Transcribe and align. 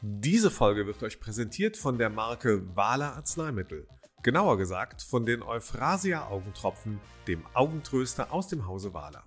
Diese 0.00 0.52
Folge 0.52 0.86
wird 0.86 1.02
euch 1.02 1.18
präsentiert 1.18 1.76
von 1.76 1.98
der 1.98 2.08
Marke 2.08 2.62
Wala 2.76 3.14
Arzneimittel. 3.14 3.88
Genauer 4.22 4.56
gesagt 4.56 5.02
von 5.02 5.26
den 5.26 5.42
Euphrasia 5.42 6.28
Augentropfen, 6.28 7.00
dem 7.26 7.44
Augentröster 7.52 8.32
aus 8.32 8.46
dem 8.46 8.68
Hause 8.68 8.94
Wala. 8.94 9.24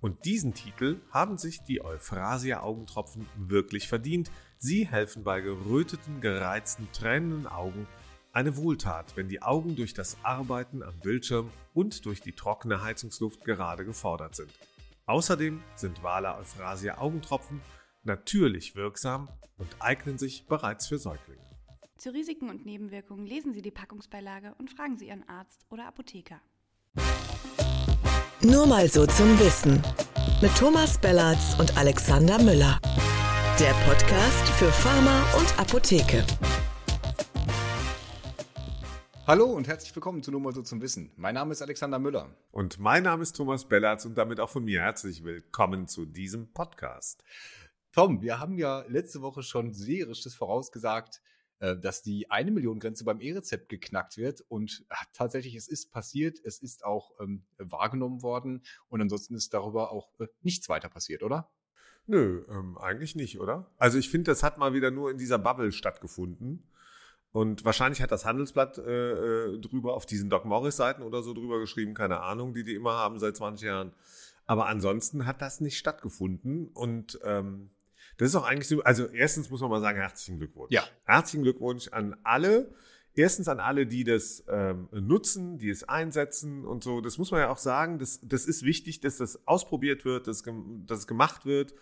Und 0.00 0.24
diesen 0.24 0.54
Titel 0.54 1.02
haben 1.10 1.36
sich 1.36 1.64
die 1.64 1.84
Euphrasia 1.84 2.62
Augentropfen 2.62 3.26
wirklich 3.36 3.88
verdient. 3.88 4.30
Sie 4.56 4.86
helfen 4.86 5.22
bei 5.22 5.42
geröteten, 5.42 6.22
gereizten, 6.22 6.88
tränenden 6.94 7.46
Augen 7.46 7.86
eine 8.32 8.56
Wohltat, 8.56 9.18
wenn 9.18 9.28
die 9.28 9.42
Augen 9.42 9.76
durch 9.76 9.92
das 9.92 10.16
Arbeiten 10.22 10.82
am 10.82 10.98
Bildschirm 11.00 11.50
und 11.74 12.06
durch 12.06 12.22
die 12.22 12.32
trockene 12.32 12.82
Heizungsluft 12.82 13.44
gerade 13.44 13.84
gefordert 13.84 14.34
sind. 14.34 14.50
Außerdem 15.04 15.62
sind 15.74 16.02
Wala 16.02 16.38
Euphrasia 16.38 16.96
Augentropfen 16.96 17.60
natürlich 18.06 18.74
wirksam 18.74 19.28
und 19.58 19.68
eignen 19.80 20.18
sich 20.18 20.46
bereits 20.46 20.86
für 20.86 20.98
Säuglinge. 20.98 21.42
Zu 21.98 22.12
Risiken 22.12 22.50
und 22.50 22.66
Nebenwirkungen 22.66 23.26
lesen 23.26 23.52
Sie 23.52 23.62
die 23.62 23.70
Packungsbeilage 23.70 24.54
und 24.58 24.70
fragen 24.70 24.96
Sie 24.96 25.08
Ihren 25.08 25.28
Arzt 25.28 25.66
oder 25.70 25.86
Apotheker. 25.86 26.40
Nur 28.42 28.66
mal 28.66 28.88
so 28.88 29.06
zum 29.06 29.38
Wissen. 29.38 29.82
Mit 30.42 30.54
Thomas 30.56 30.98
Bellatz 31.00 31.58
und 31.58 31.76
Alexander 31.76 32.40
Müller. 32.42 32.78
Der 33.58 33.72
Podcast 33.86 34.46
für 34.58 34.70
Pharma 34.70 35.22
und 35.38 35.58
Apotheke. 35.58 36.24
Hallo 39.26 39.46
und 39.46 39.66
herzlich 39.66 39.92
willkommen 39.96 40.22
zu 40.22 40.30
Nur 40.30 40.40
mal 40.40 40.52
so 40.52 40.62
zum 40.62 40.80
Wissen. 40.82 41.10
Mein 41.16 41.34
Name 41.34 41.50
ist 41.50 41.62
Alexander 41.62 41.98
Müller. 41.98 42.28
Und 42.52 42.78
mein 42.78 43.02
Name 43.02 43.22
ist 43.24 43.34
Thomas 43.34 43.64
Bellatz 43.64 44.04
und 44.04 44.16
damit 44.16 44.38
auch 44.38 44.50
von 44.50 44.64
mir 44.64 44.82
herzlich 44.82 45.24
willkommen 45.24 45.88
zu 45.88 46.04
diesem 46.04 46.52
Podcast. 46.52 47.24
Tom, 47.96 48.20
wir 48.20 48.38
haben 48.38 48.58
ja 48.58 48.84
letzte 48.88 49.22
Woche 49.22 49.42
schon 49.42 49.72
sehr 49.72 50.06
richtig 50.06 50.34
vorausgesagt, 50.36 51.22
äh, 51.60 51.78
dass 51.78 52.02
die 52.02 52.30
eine 52.30 52.50
Million 52.50 52.78
Grenze 52.78 53.04
beim 53.04 53.22
E-Rezept 53.22 53.70
geknackt 53.70 54.18
wird 54.18 54.42
und 54.48 54.84
ach, 54.90 55.06
tatsächlich 55.14 55.54
es 55.54 55.66
ist 55.66 55.92
passiert, 55.92 56.38
es 56.44 56.58
ist 56.58 56.84
auch 56.84 57.12
ähm, 57.20 57.46
wahrgenommen 57.56 58.20
worden 58.20 58.62
und 58.88 59.00
ansonsten 59.00 59.34
ist 59.34 59.54
darüber 59.54 59.92
auch 59.92 60.10
äh, 60.20 60.26
nichts 60.42 60.68
weiter 60.68 60.90
passiert, 60.90 61.22
oder? 61.22 61.50
Nö, 62.06 62.44
ähm, 62.50 62.76
eigentlich 62.76 63.16
nicht, 63.16 63.40
oder? 63.40 63.72
Also 63.78 63.96
ich 63.96 64.10
finde, 64.10 64.30
das 64.30 64.42
hat 64.42 64.58
mal 64.58 64.74
wieder 64.74 64.90
nur 64.90 65.10
in 65.10 65.16
dieser 65.16 65.38
Bubble 65.38 65.72
stattgefunden. 65.72 66.70
Und 67.32 67.64
wahrscheinlich 67.64 68.02
hat 68.02 68.12
das 68.12 68.26
Handelsblatt 68.26 68.76
äh, 68.76 69.54
äh 69.54 69.58
drüber 69.58 69.94
auf 69.94 70.04
diesen 70.04 70.28
Doc 70.28 70.44
Morris 70.44 70.76
Seiten 70.76 71.00
oder 71.00 71.22
so 71.22 71.32
drüber 71.32 71.60
geschrieben, 71.60 71.94
keine 71.94 72.20
Ahnung, 72.20 72.52
die 72.52 72.62
die 72.62 72.74
immer 72.74 72.92
haben 72.92 73.18
seit 73.18 73.38
20 73.38 73.66
Jahren. 73.66 73.94
Aber 74.44 74.66
ansonsten 74.66 75.24
hat 75.24 75.40
das 75.40 75.62
nicht 75.62 75.78
stattgefunden 75.78 76.68
und 76.68 77.18
ähm, 77.24 77.70
das 78.16 78.28
ist 78.28 78.36
auch 78.36 78.44
eigentlich 78.44 78.68
so, 78.68 78.82
also 78.82 79.06
erstens 79.06 79.50
muss 79.50 79.60
man 79.60 79.70
mal 79.70 79.80
sagen, 79.80 79.98
herzlichen 79.98 80.38
Glückwunsch. 80.38 80.72
Ja. 80.72 80.82
Herzlichen 81.04 81.42
Glückwunsch 81.42 81.88
an 81.88 82.16
alle. 82.22 82.74
Erstens 83.14 83.48
an 83.48 83.60
alle, 83.60 83.86
die 83.86 84.04
das 84.04 84.44
ähm, 84.48 84.88
nutzen, 84.92 85.58
die 85.58 85.70
es 85.70 85.84
einsetzen 85.84 86.66
und 86.66 86.84
so. 86.84 87.00
Das 87.00 87.16
muss 87.16 87.30
man 87.30 87.40
ja 87.40 87.48
auch 87.48 87.58
sagen. 87.58 87.98
Das, 87.98 88.20
das 88.22 88.44
ist 88.44 88.62
wichtig, 88.62 89.00
dass 89.00 89.16
das 89.16 89.46
ausprobiert 89.46 90.04
wird, 90.04 90.26
dass, 90.26 90.42
dass 90.86 90.98
es 90.98 91.06
gemacht 91.06 91.46
wird. 91.46 91.74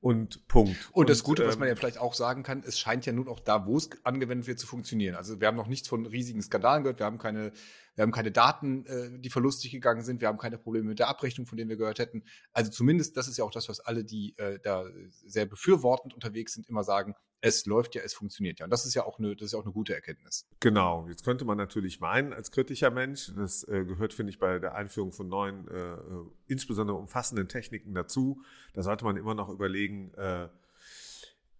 Und 0.00 0.48
Punkt. 0.48 0.76
Und 0.92 1.10
das 1.10 1.22
Gute, 1.22 1.46
was 1.46 1.58
man 1.58 1.68
ähm, 1.68 1.74
ja 1.74 1.76
vielleicht 1.76 1.98
auch 1.98 2.14
sagen 2.14 2.42
kann, 2.42 2.62
es 2.66 2.78
scheint 2.78 3.04
ja 3.04 3.12
nun 3.12 3.28
auch 3.28 3.38
da, 3.38 3.66
wo 3.66 3.76
es 3.76 3.90
angewendet 4.02 4.46
wird, 4.46 4.58
zu 4.58 4.66
funktionieren. 4.66 5.14
Also 5.14 5.40
wir 5.40 5.46
haben 5.46 5.58
noch 5.58 5.66
nichts 5.66 5.88
von 5.88 6.06
riesigen 6.06 6.40
Skandalen 6.40 6.84
gehört, 6.84 7.00
wir 7.00 7.06
haben 7.06 7.18
keine, 7.18 7.52
wir 7.96 8.02
haben 8.02 8.10
keine 8.10 8.32
Daten, 8.32 8.86
äh, 8.86 9.20
die 9.20 9.28
verlustig 9.28 9.72
gegangen 9.72 10.02
sind, 10.02 10.22
wir 10.22 10.28
haben 10.28 10.38
keine 10.38 10.56
Probleme 10.56 10.88
mit 10.88 11.00
der 11.00 11.08
Abrechnung, 11.08 11.46
von 11.46 11.58
denen 11.58 11.68
wir 11.68 11.76
gehört 11.76 11.98
hätten. 11.98 12.24
Also 12.52 12.70
zumindest, 12.70 13.18
das 13.18 13.28
ist 13.28 13.36
ja 13.36 13.44
auch 13.44 13.50
das, 13.50 13.68
was 13.68 13.80
alle, 13.80 14.02
die 14.02 14.34
äh, 14.38 14.58
da 14.62 14.86
sehr 15.10 15.44
befürwortend 15.44 16.14
unterwegs 16.14 16.54
sind, 16.54 16.66
immer 16.66 16.82
sagen, 16.82 17.14
es 17.40 17.66
läuft 17.66 17.94
ja, 17.94 18.02
es 18.02 18.14
funktioniert 18.14 18.58
ja. 18.58 18.66
Und 18.66 18.70
das 18.70 18.86
ist 18.86 18.94
ja 18.94 19.04
auch 19.04 19.18
eine, 19.18 19.34
das 19.34 19.46
ist 19.46 19.54
auch 19.54 19.64
eine 19.64 19.72
gute 19.72 19.94
Erkenntnis. 19.94 20.46
Genau. 20.60 21.06
Jetzt 21.08 21.24
könnte 21.24 21.44
man 21.44 21.56
natürlich 21.56 22.00
meinen, 22.00 22.32
als 22.32 22.50
kritischer 22.50 22.90
Mensch, 22.90 23.32
das 23.36 23.64
äh, 23.64 23.84
gehört, 23.84 24.12
finde 24.12 24.30
ich, 24.30 24.38
bei 24.38 24.58
der 24.58 24.74
Einführung 24.74 25.12
von 25.12 25.28
neuen, 25.28 25.66
äh, 25.68 25.92
äh, 25.92 25.98
insbesondere 26.48 26.96
umfassenden 26.96 27.48
Techniken 27.48 27.94
dazu. 27.94 28.42
Da 28.74 28.82
sollte 28.82 29.04
man 29.04 29.16
immer 29.16 29.34
noch 29.34 29.48
überlegen, 29.48 30.12
äh, 30.14 30.48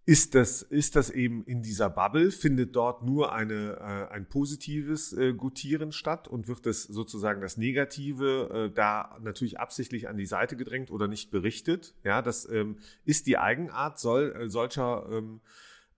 ist 0.05 0.33
das, 0.33 0.63
ist 0.63 0.95
das 0.95 1.11
eben 1.11 1.43
in 1.45 1.61
dieser 1.61 1.89
Bubble, 1.89 2.31
findet 2.31 2.75
dort 2.75 3.03
nur 3.03 3.33
eine, 3.33 3.77
äh, 3.79 4.13
ein 4.13 4.27
positives 4.27 5.13
äh, 5.13 5.33
Gutieren 5.33 5.91
statt 5.91 6.27
und 6.27 6.47
wird 6.47 6.65
das 6.65 6.83
sozusagen 6.83 7.39
das 7.39 7.57
Negative 7.57 8.69
äh, 8.71 8.73
da 8.73 9.17
natürlich 9.21 9.59
absichtlich 9.59 10.09
an 10.09 10.17
die 10.17 10.25
Seite 10.25 10.57
gedrängt 10.57 10.89
oder 10.89 11.07
nicht 11.07 11.29
berichtet? 11.29 11.93
Ja, 12.03 12.23
das 12.23 12.49
ähm, 12.49 12.77
ist 13.05 13.27
die 13.27 13.37
Eigenart 13.37 13.99
soll, 13.99 14.35
äh, 14.35 14.49
solcher 14.49 15.05
ähm, 15.11 15.39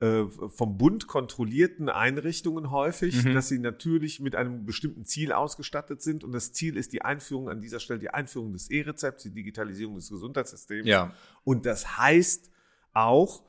äh, 0.03 0.25
vom 0.49 0.77
Bund 0.77 1.07
kontrollierten 1.07 1.87
Einrichtungen 1.87 2.71
häufig, 2.71 3.23
mhm. 3.23 3.35
dass 3.35 3.47
sie 3.47 3.57
natürlich 3.57 4.19
mit 4.19 4.35
einem 4.35 4.65
bestimmten 4.65 5.05
Ziel 5.05 5.31
ausgestattet 5.31 6.01
sind. 6.01 6.25
Und 6.25 6.33
das 6.33 6.51
Ziel 6.51 6.75
ist 6.75 6.91
die 6.91 7.03
Einführung 7.03 7.47
an 7.47 7.61
dieser 7.61 7.79
Stelle, 7.79 7.99
die 7.99 8.09
Einführung 8.09 8.51
des 8.51 8.69
E-Rezepts, 8.69 9.23
die 9.23 9.29
Digitalisierung 9.29 9.95
des 9.95 10.09
Gesundheitssystems. 10.09 10.87
Ja. 10.87 11.13
Und 11.45 11.65
das 11.65 11.97
heißt 11.97 12.51
auch, 12.91 13.43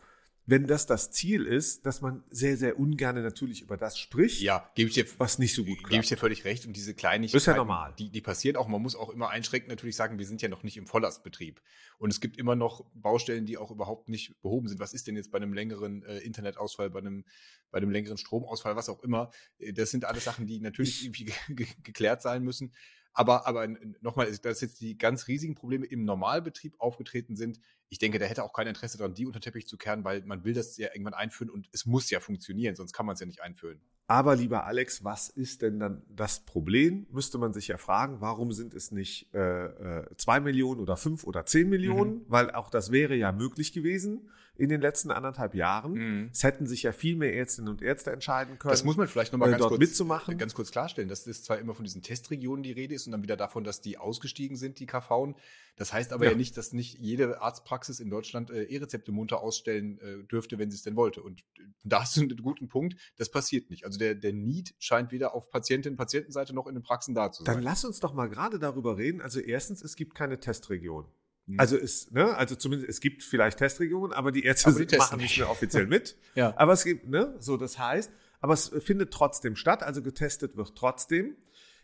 wenn 0.47 0.67
das 0.67 0.87
das 0.87 1.11
Ziel 1.11 1.47
ist, 1.47 1.87
dass 1.87 2.03
man 2.03 2.23
sehr, 2.29 2.57
sehr 2.57 2.79
ungern 2.79 3.23
natürlich 3.23 3.63
über 3.63 3.77
das 3.77 3.99
spricht, 3.99 4.43
ja, 4.43 4.71
gebe 4.75 4.89
ich 4.89 4.95
dir, 4.95 5.07
was 5.19 5.39
nicht 5.39 5.55
so 5.55 5.65
gut 5.65 5.79
klappt. 5.79 5.91
Gebe 5.91 6.03
ich 6.03 6.09
dir 6.09 6.19
völlig 6.19 6.45
recht. 6.45 6.67
Und 6.67 6.77
diese 6.77 6.95
Kleinigkeiten, 6.95 7.39
ist 7.39 7.47
ja 7.47 7.57
normal. 7.57 7.95
Die, 7.99 8.11
die 8.11 8.21
passieren 8.21 8.57
auch. 8.57 8.69
Man 8.69 8.83
muss 8.83 8.95
auch 8.95 9.09
immer 9.09 9.31
einschränkend 9.31 9.71
natürlich 9.71 9.97
sagen, 9.97 10.19
wir 10.19 10.27
sind 10.27 10.43
ja 10.43 10.49
noch 10.49 10.63
nicht 10.63 10.77
im 10.77 10.87
Volllastbetrieb. 10.87 11.63
Und 11.99 12.11
es 12.11 12.21
gibt 12.21 12.37
immer 12.37 12.57
noch 12.57 12.85
Baustellen, 12.93 13.47
die 13.47 13.57
auch 13.57 13.71
überhaupt 13.71 14.09
nicht 14.09 14.41
behoben 14.43 14.69
sind. 14.69 14.81
Was 14.81 14.93
ist 14.93 15.07
denn 15.07 15.17
jetzt 15.17 15.31
bei 15.31 15.37
einem 15.37 15.55
längeren 15.55 16.03
äh, 16.03 16.19
Internetausfall, 16.19 16.91
bei 16.91 16.99
einem, 16.99 17.25
bei 17.71 17.79
einem 17.79 17.91
längeren 17.91 18.19
Stromausfall, 18.19 18.77
was 18.77 18.91
auch 18.91 19.03
immer? 19.03 19.31
Äh, 19.59 19.73
das 19.73 19.91
sind 19.91 20.05
alles 20.05 20.25
Sachen, 20.25 20.47
die 20.47 20.61
natürlich 20.61 21.05
irgendwie 21.05 21.33
geklärt 21.83 22.21
sein 22.21 22.43
müssen. 22.43 22.73
Aber, 23.15 23.47
aber 23.47 23.69
nochmal, 24.01 24.31
dass 24.37 24.61
jetzt 24.61 24.81
die 24.81 24.99
ganz 24.99 25.29
riesigen 25.29 25.55
Probleme 25.55 25.87
im 25.87 26.03
Normalbetrieb 26.03 26.75
aufgetreten 26.79 27.37
sind, 27.37 27.61
ich 27.89 27.99
denke, 27.99 28.19
der 28.19 28.29
hätte 28.29 28.43
auch 28.43 28.53
kein 28.53 28.67
Interesse 28.67 28.99
daran, 28.99 29.15
die 29.15 29.25
unter 29.25 29.41
Teppich 29.41 29.69
zu 29.69 29.79
kehren, 29.79 30.05
weil 30.05 30.23
man 30.25 30.45
will 30.45 30.53
das 30.53 30.77
ja 30.77 30.89
irgendwann 30.89 31.15
einführen 31.15 31.49
und 31.49 31.69
es 31.73 31.87
muss 31.87 32.11
ja 32.11 32.19
funktionieren, 32.19 32.75
sonst 32.75 32.93
kann 32.93 33.07
man 33.07 33.15
es 33.15 33.21
ja 33.21 33.27
nicht 33.27 33.41
einführen. 33.41 33.81
Aber 34.07 34.35
lieber 34.37 34.65
Alex, 34.65 35.05
was 35.05 35.29
ist 35.29 35.63
denn 35.63 35.79
dann 35.79 36.03
das 36.09 36.45
Problem? 36.45 37.07
Müsste 37.11 37.39
man 37.39 37.53
sich 37.53 37.69
ja 37.69 37.79
fragen, 37.79 38.21
warum 38.21 38.53
sind 38.53 38.75
es 38.75 38.91
nicht 38.91 39.33
äh, 39.33 39.67
äh, 40.01 40.17
zwei 40.17 40.41
Millionen 40.41 40.81
oder 40.81 40.97
fünf 40.97 41.25
oder 41.25 41.47
zehn 41.47 41.69
Millionen? 41.69 42.17
Mhm. 42.17 42.25
Weil 42.27 42.51
auch 42.51 42.69
das 42.69 42.91
wäre 42.91 43.15
ja 43.15 43.33
möglich 43.33 43.73
gewesen 43.73 44.29
in 44.57 44.69
den 44.69 44.81
letzten 44.81 45.11
anderthalb 45.11 45.55
Jahren. 45.55 45.93
Mhm. 45.95 46.31
Es 46.33 46.45
hätten 46.45 46.67
sich 46.67 46.85
ja 46.85 46.93
viel 46.93 47.17
mehr 47.17 47.35
Ärztinnen 47.35 47.69
und 47.69 47.83
Ärzte 47.83 48.13
entscheiden 48.13 48.59
können. 48.59 48.71
Das 48.71 48.85
muss 48.85 48.97
man 48.97 49.09
vielleicht 49.09 49.33
nochmal 49.33 49.49
äh, 49.49 49.53
ganz, 49.53 49.65
kurz, 49.65 49.79
mitzumachen. 49.81 50.39
ganz 50.39 50.55
kurz 50.55 50.71
klarstellen, 50.71 51.09
dass 51.09 51.27
es 51.27 51.43
zwar 51.43 51.59
immer 51.59 51.75
von 51.75 51.85
diesen 51.85 52.03
Testregionen 52.03 52.63
die 52.63 52.71
Rede 52.71 52.95
ist 52.95 53.07
und 53.07 53.13
dann 53.13 53.23
wieder 53.23 53.37
davon, 53.37 53.65
dass 53.65 53.81
die 53.81 53.99
ausgestiegen 53.99 54.57
sind, 54.57 54.79
die 54.79 54.87
KVen. 54.87 55.35
Das 55.77 55.93
heißt 55.93 56.13
aber 56.13 56.27
ja, 56.27 56.31
ja 56.31 56.37
nicht, 56.37 56.57
dass 56.57 56.73
nicht 56.73 56.99
jede 57.01 57.41
Arztpraxis 57.43 57.99
in 57.99 58.11
Deutschland 58.11 58.51
äh, 58.51 58.63
E-Rezepte 58.63 59.11
munter 59.11 59.41
ausstellen 59.41 59.99
äh, 59.99 60.25
dürfte, 60.25 60.57
wenn 60.59 60.71
sie 60.71 60.77
es 60.77 60.83
denn 60.83 60.95
wollte. 60.95 61.21
Und 61.21 61.45
da 61.83 62.03
hast 62.03 62.17
du 62.17 62.21
einen 62.21 62.37
guten 62.37 62.69
Punkt. 62.69 62.97
Das 63.17 63.31
passiert 63.31 63.71
nicht. 63.71 63.85
Also 63.85 63.99
der, 63.99 64.15
der 64.15 64.33
Need 64.33 64.75
scheint 64.79 65.11
weder 65.11 65.35
auf 65.35 65.51
Patientin, 65.51 65.97
Patientenseite 65.97 66.55
noch 66.55 66.69
in 66.69 66.75
den 66.75 66.85
Praxen 66.85 67.15
da 67.15 67.33
zu 67.33 67.43
sein. 67.43 67.55
Dann 67.55 67.65
lass 67.65 67.85
uns 67.85 67.99
doch 67.99 68.15
mal 68.15 68.29
gerade 68.29 68.61
darüber 68.61 68.97
reden. 68.99 69.21
Also 69.21 69.41
erstens, 69.41 69.83
es 69.83 69.97
gibt 69.97 70.15
keine 70.15 70.39
Testregion. 70.39 71.07
Mhm. 71.47 71.61
Also 71.61 71.77
es, 71.77 72.11
ne, 72.11 72.35
also 72.37 72.55
zumindest 72.55 72.89
es 72.89 73.01
gibt 73.01 73.23
vielleicht 73.23 73.59
Testregionen, 73.59 74.13
aber 74.13 74.33
die 74.33 74.45
Ärzte 74.45 74.71
aber 74.71 74.85
die 74.85 74.97
machen 74.97 75.19
nicht 75.19 75.39
mehr 75.39 75.51
offiziell 75.51 75.87
mit. 75.87 76.17
ja. 76.35 76.55
Aber 76.57 76.73
es 76.73 76.85
gibt, 76.85 77.09
ne, 77.09 77.35
so 77.39 77.57
das 77.57 77.79
heißt, 77.79 78.11
aber 78.41 78.55
es 78.55 78.69
findet 78.81 79.13
trotzdem 79.13 79.57
statt, 79.57 79.83
also 79.83 80.03
getestet 80.03 80.57
wird 80.57 80.75
trotzdem. 80.77 81.37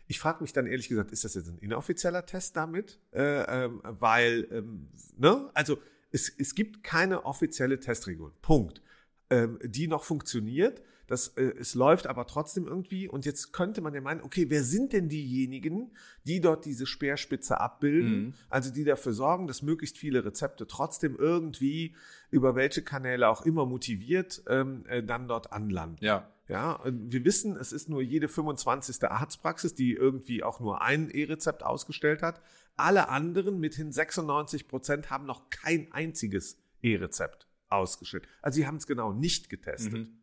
Ich 0.07 0.19
frage 0.19 0.41
mich 0.41 0.53
dann 0.53 0.67
ehrlich 0.67 0.89
gesagt, 0.89 1.11
ist 1.11 1.23
das 1.23 1.35
jetzt 1.35 1.47
ein 1.47 1.57
inoffizieller 1.59 2.25
Test 2.25 2.55
damit? 2.57 2.99
Äh, 3.11 3.65
ähm, 3.65 3.81
weil, 3.83 4.47
ähm, 4.51 4.87
ne, 5.17 5.49
also 5.53 5.79
es, 6.11 6.29
es 6.37 6.53
gibt 6.53 6.83
keine 6.83 7.25
offizielle 7.25 7.79
Testregion. 7.79 8.31
Punkt. 8.41 8.81
Ähm, 9.29 9.59
die 9.63 9.87
noch 9.87 10.03
funktioniert. 10.03 10.81
Das, 11.07 11.29
äh, 11.29 11.53
es 11.59 11.75
läuft 11.75 12.07
aber 12.07 12.25
trotzdem 12.25 12.67
irgendwie. 12.67 13.07
Und 13.07 13.25
jetzt 13.25 13.53
könnte 13.53 13.81
man 13.81 13.93
ja 13.93 14.01
meinen, 14.01 14.21
okay, 14.21 14.49
wer 14.49 14.63
sind 14.63 14.93
denn 14.93 15.09
diejenigen, 15.09 15.91
die 16.25 16.41
dort 16.41 16.65
diese 16.65 16.85
Speerspitze 16.85 17.59
abbilden? 17.59 18.25
Mhm. 18.25 18.33
Also 18.49 18.71
die 18.71 18.83
dafür 18.83 19.13
sorgen, 19.13 19.47
dass 19.47 19.61
möglichst 19.61 19.97
viele 19.97 20.23
Rezepte 20.23 20.67
trotzdem 20.67 21.15
irgendwie 21.17 21.95
über 22.29 22.55
welche 22.55 22.81
Kanäle 22.81 23.29
auch 23.29 23.45
immer 23.45 23.65
motiviert 23.65 24.43
ähm, 24.47 24.85
äh, 24.87 25.03
dann 25.03 25.27
dort 25.27 25.51
anlanden. 25.51 26.03
Ja. 26.03 26.29
Ja, 26.47 26.81
wir 26.83 27.23
wissen, 27.23 27.55
es 27.55 27.71
ist 27.71 27.87
nur 27.87 28.01
jede 28.01 28.27
25. 28.27 29.01
Arztpraxis, 29.05 29.73
die 29.73 29.93
irgendwie 29.93 30.43
auch 30.43 30.59
nur 30.59 30.81
ein 30.81 31.09
E-Rezept 31.09 31.63
ausgestellt 31.63 32.21
hat. 32.21 32.41
Alle 32.75 33.07
anderen, 33.07 33.61
mithin 33.61 33.93
96 33.93 34.67
Prozent, 34.67 35.09
haben 35.09 35.25
noch 35.25 35.49
kein 35.49 35.89
einziges 35.93 36.57
E-Rezept 36.81 37.47
ausgestellt. 37.69 38.27
Also 38.41 38.57
sie 38.57 38.67
haben 38.67 38.75
es 38.75 38.87
genau 38.87 39.13
nicht 39.13 39.49
getestet. 39.49 39.93
Mhm. 39.93 40.20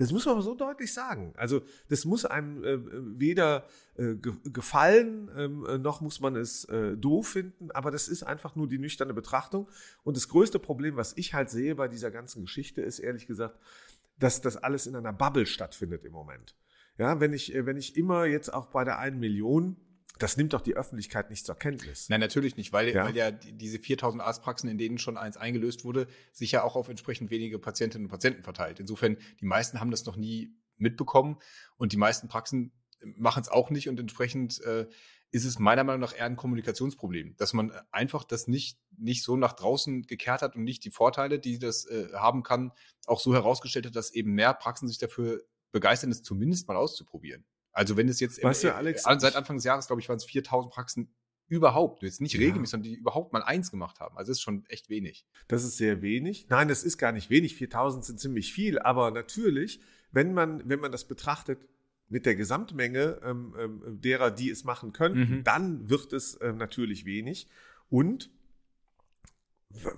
Das 0.00 0.12
muss 0.12 0.24
man 0.24 0.40
so 0.40 0.54
deutlich 0.54 0.94
sagen. 0.94 1.34
Also 1.36 1.60
das 1.90 2.06
muss 2.06 2.24
einem 2.24 2.64
äh, 2.64 2.78
weder 3.20 3.66
äh, 3.96 4.14
ge 4.14 4.32
gefallen, 4.44 5.30
ähm, 5.36 5.66
äh, 5.66 5.76
noch 5.76 6.00
muss 6.00 6.20
man 6.20 6.36
es 6.36 6.64
äh, 6.64 6.96
doof 6.96 7.28
finden, 7.28 7.70
aber 7.72 7.90
das 7.90 8.08
ist 8.08 8.22
einfach 8.22 8.56
nur 8.56 8.66
die 8.66 8.78
nüchterne 8.78 9.12
Betrachtung. 9.12 9.68
Und 10.02 10.16
das 10.16 10.28
größte 10.28 10.58
Problem, 10.58 10.96
was 10.96 11.18
ich 11.18 11.34
halt 11.34 11.50
sehe 11.50 11.74
bei 11.74 11.86
dieser 11.86 12.10
ganzen 12.10 12.40
Geschichte, 12.40 12.80
ist 12.80 12.98
ehrlich 12.98 13.26
gesagt, 13.26 13.58
dass 14.18 14.40
das 14.40 14.56
alles 14.56 14.86
in 14.86 14.96
einer 14.96 15.12
Bubble 15.12 15.44
stattfindet 15.44 16.06
im 16.06 16.12
Moment. 16.12 16.56
Ja, 16.96 17.20
wenn 17.20 17.34
ich, 17.34 17.54
äh, 17.54 17.66
wenn 17.66 17.76
ich 17.76 17.94
immer 17.94 18.24
jetzt 18.24 18.54
auch 18.54 18.68
bei 18.68 18.84
der 18.84 19.00
einen 19.00 19.20
Million, 19.20 19.76
das 20.22 20.36
nimmt 20.36 20.52
doch 20.52 20.60
die 20.60 20.74
Öffentlichkeit 20.76 21.30
nicht 21.30 21.44
zur 21.46 21.54
Kenntnis. 21.56 22.08
Nein, 22.08 22.20
natürlich 22.20 22.56
nicht, 22.56 22.72
weil 22.72 22.88
Ja. 22.90 23.04
weil 23.04 23.16
ja 23.16 23.30
die- 23.30 23.52
diese 23.52 23.78
4000 23.78 24.22
Arztpraxen, 24.22 24.68
in 24.70 24.78
denen 24.78 24.98
schon 24.98 25.16
eins 25.16 25.36
eingelöst 25.36 25.84
wurde, 25.84 26.06
sich 26.32 26.52
ja 26.52 26.62
auch 26.62 26.76
auf 26.76 26.88
entsprechend 26.88 27.30
wenige 27.30 27.58
Patientinnen 27.58 28.06
und 28.06 28.10
Patienten 28.10 28.42
verteilt. 28.42 28.80
Insofern, 28.80 29.16
die 29.40 29.46
meisten 29.46 29.80
haben 29.80 29.90
das 29.90 30.04
noch 30.06 30.16
nie 30.16 30.54
mitbekommen 30.76 31.38
und 31.76 31.92
die 31.92 31.96
meisten 31.96 32.28
Praxen 32.28 32.72
machen 33.02 33.42
es 33.42 33.48
auch 33.48 33.70
nicht 33.70 33.88
und 33.88 33.98
entsprechend 33.98 34.60
äh, 34.62 34.86
ist 35.32 35.44
es 35.44 35.58
meiner 35.60 35.84
Meinung 35.84 36.00
nach 36.00 36.14
eher 36.14 36.24
ein 36.26 36.36
Kommunikationsproblem, 36.36 37.36
dass 37.36 37.52
man 37.52 37.70
einfach 37.92 38.24
das 38.24 38.48
nicht, 38.48 38.78
nicht 38.98 39.22
so 39.22 39.36
nach 39.36 39.52
draußen 39.52 40.02
gekehrt 40.02 40.42
hat 40.42 40.56
und 40.56 40.64
nicht 40.64 40.84
die 40.84 40.90
Vorteile, 40.90 41.38
die 41.38 41.58
das 41.58 41.86
äh, 41.86 42.08
haben 42.14 42.42
kann, 42.42 42.72
auch 43.06 43.20
so 43.20 43.32
herausgestellt 43.32 43.86
hat, 43.86 43.94
dass 43.96 44.10
eben 44.12 44.32
mehr 44.32 44.52
Praxen 44.54 44.88
sich 44.88 44.98
dafür 44.98 45.42
begeistern, 45.72 46.10
es 46.10 46.22
zumindest 46.22 46.66
mal 46.66 46.76
auszuprobieren. 46.76 47.44
Also 47.72 47.96
wenn 47.96 48.08
es 48.08 48.20
jetzt 48.20 48.38
im- 48.38 48.48
Weißt 48.48 48.64
du, 48.64 48.68
äh, 48.68 48.72
Alex, 48.72 49.02
seit 49.04 49.36
Anfang 49.36 49.56
des 49.56 49.64
Jahres, 49.64 49.86
glaube 49.86 50.00
ich, 50.00 50.08
waren 50.08 50.16
es 50.16 50.24
4000 50.24 50.72
Praxen 50.72 51.14
überhaupt, 51.48 52.02
jetzt 52.02 52.20
nicht 52.20 52.34
Ja. 52.34 52.40
regelmäßig, 52.40 52.70
sondern 52.70 52.90
die 52.90 52.96
überhaupt 52.96 53.32
mal 53.32 53.42
eins 53.42 53.70
gemacht 53.70 53.98
haben. 54.00 54.16
Also 54.16 54.30
das 54.30 54.38
ist 54.38 54.42
schon 54.42 54.64
echt 54.68 54.88
wenig. 54.88 55.26
Das 55.48 55.64
ist 55.64 55.76
sehr 55.76 56.00
wenig. 56.02 56.46
Nein, 56.48 56.68
das 56.68 56.84
ist 56.84 56.96
gar 56.98 57.10
nicht 57.12 57.28
wenig. 57.30 57.56
4000 57.56 58.04
sind 58.04 58.20
ziemlich 58.20 58.52
viel. 58.52 58.78
Aber 58.78 59.10
natürlich, 59.10 59.80
wenn 60.12 60.32
man, 60.32 60.68
wenn 60.68 60.78
man 60.80 60.92
das 60.92 61.06
betrachtet 61.06 61.58
mit 62.08 62.24
der 62.26 62.34
Gesamtmenge 62.36 63.20
ähm, 63.24 63.54
ähm, 63.58 64.00
derer, 64.00 64.30
die 64.30 64.50
es 64.50 64.64
machen 64.64 64.92
könnten, 64.92 65.38
Mhm. 65.38 65.44
dann 65.44 65.88
wird 65.90 66.12
es 66.12 66.38
ähm, 66.40 66.56
natürlich 66.56 67.04
wenig. 67.04 67.48
Und 67.88 68.30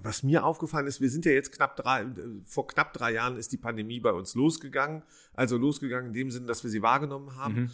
was 0.03 0.23
mir 0.23 0.45
aufgefallen 0.45 0.87
ist, 0.87 1.01
wir 1.01 1.11
sind 1.11 1.25
ja 1.25 1.33
jetzt 1.33 1.53
knapp 1.53 1.77
drei, 1.77 2.03
äh, 2.03 2.07
vor 2.45 2.67
knapp 2.67 2.93
drei 2.93 3.13
Jahren 3.13 3.37
ist 3.37 3.53
die 3.53 3.57
Pandemie 3.57 4.01
bei 4.01 4.13
uns 4.13 4.35
losgegangen. 4.35 5.03
Also 5.35 5.57
losgegangen 5.57 6.09
in 6.09 6.13
dem 6.13 6.31
Sinne, 6.31 6.47
dass 6.47 6.63
wir 6.63 6.71
sie 6.71 6.83
wahrgenommen 6.83 7.37
haben. 7.37 7.55
Mhm. 7.55 7.71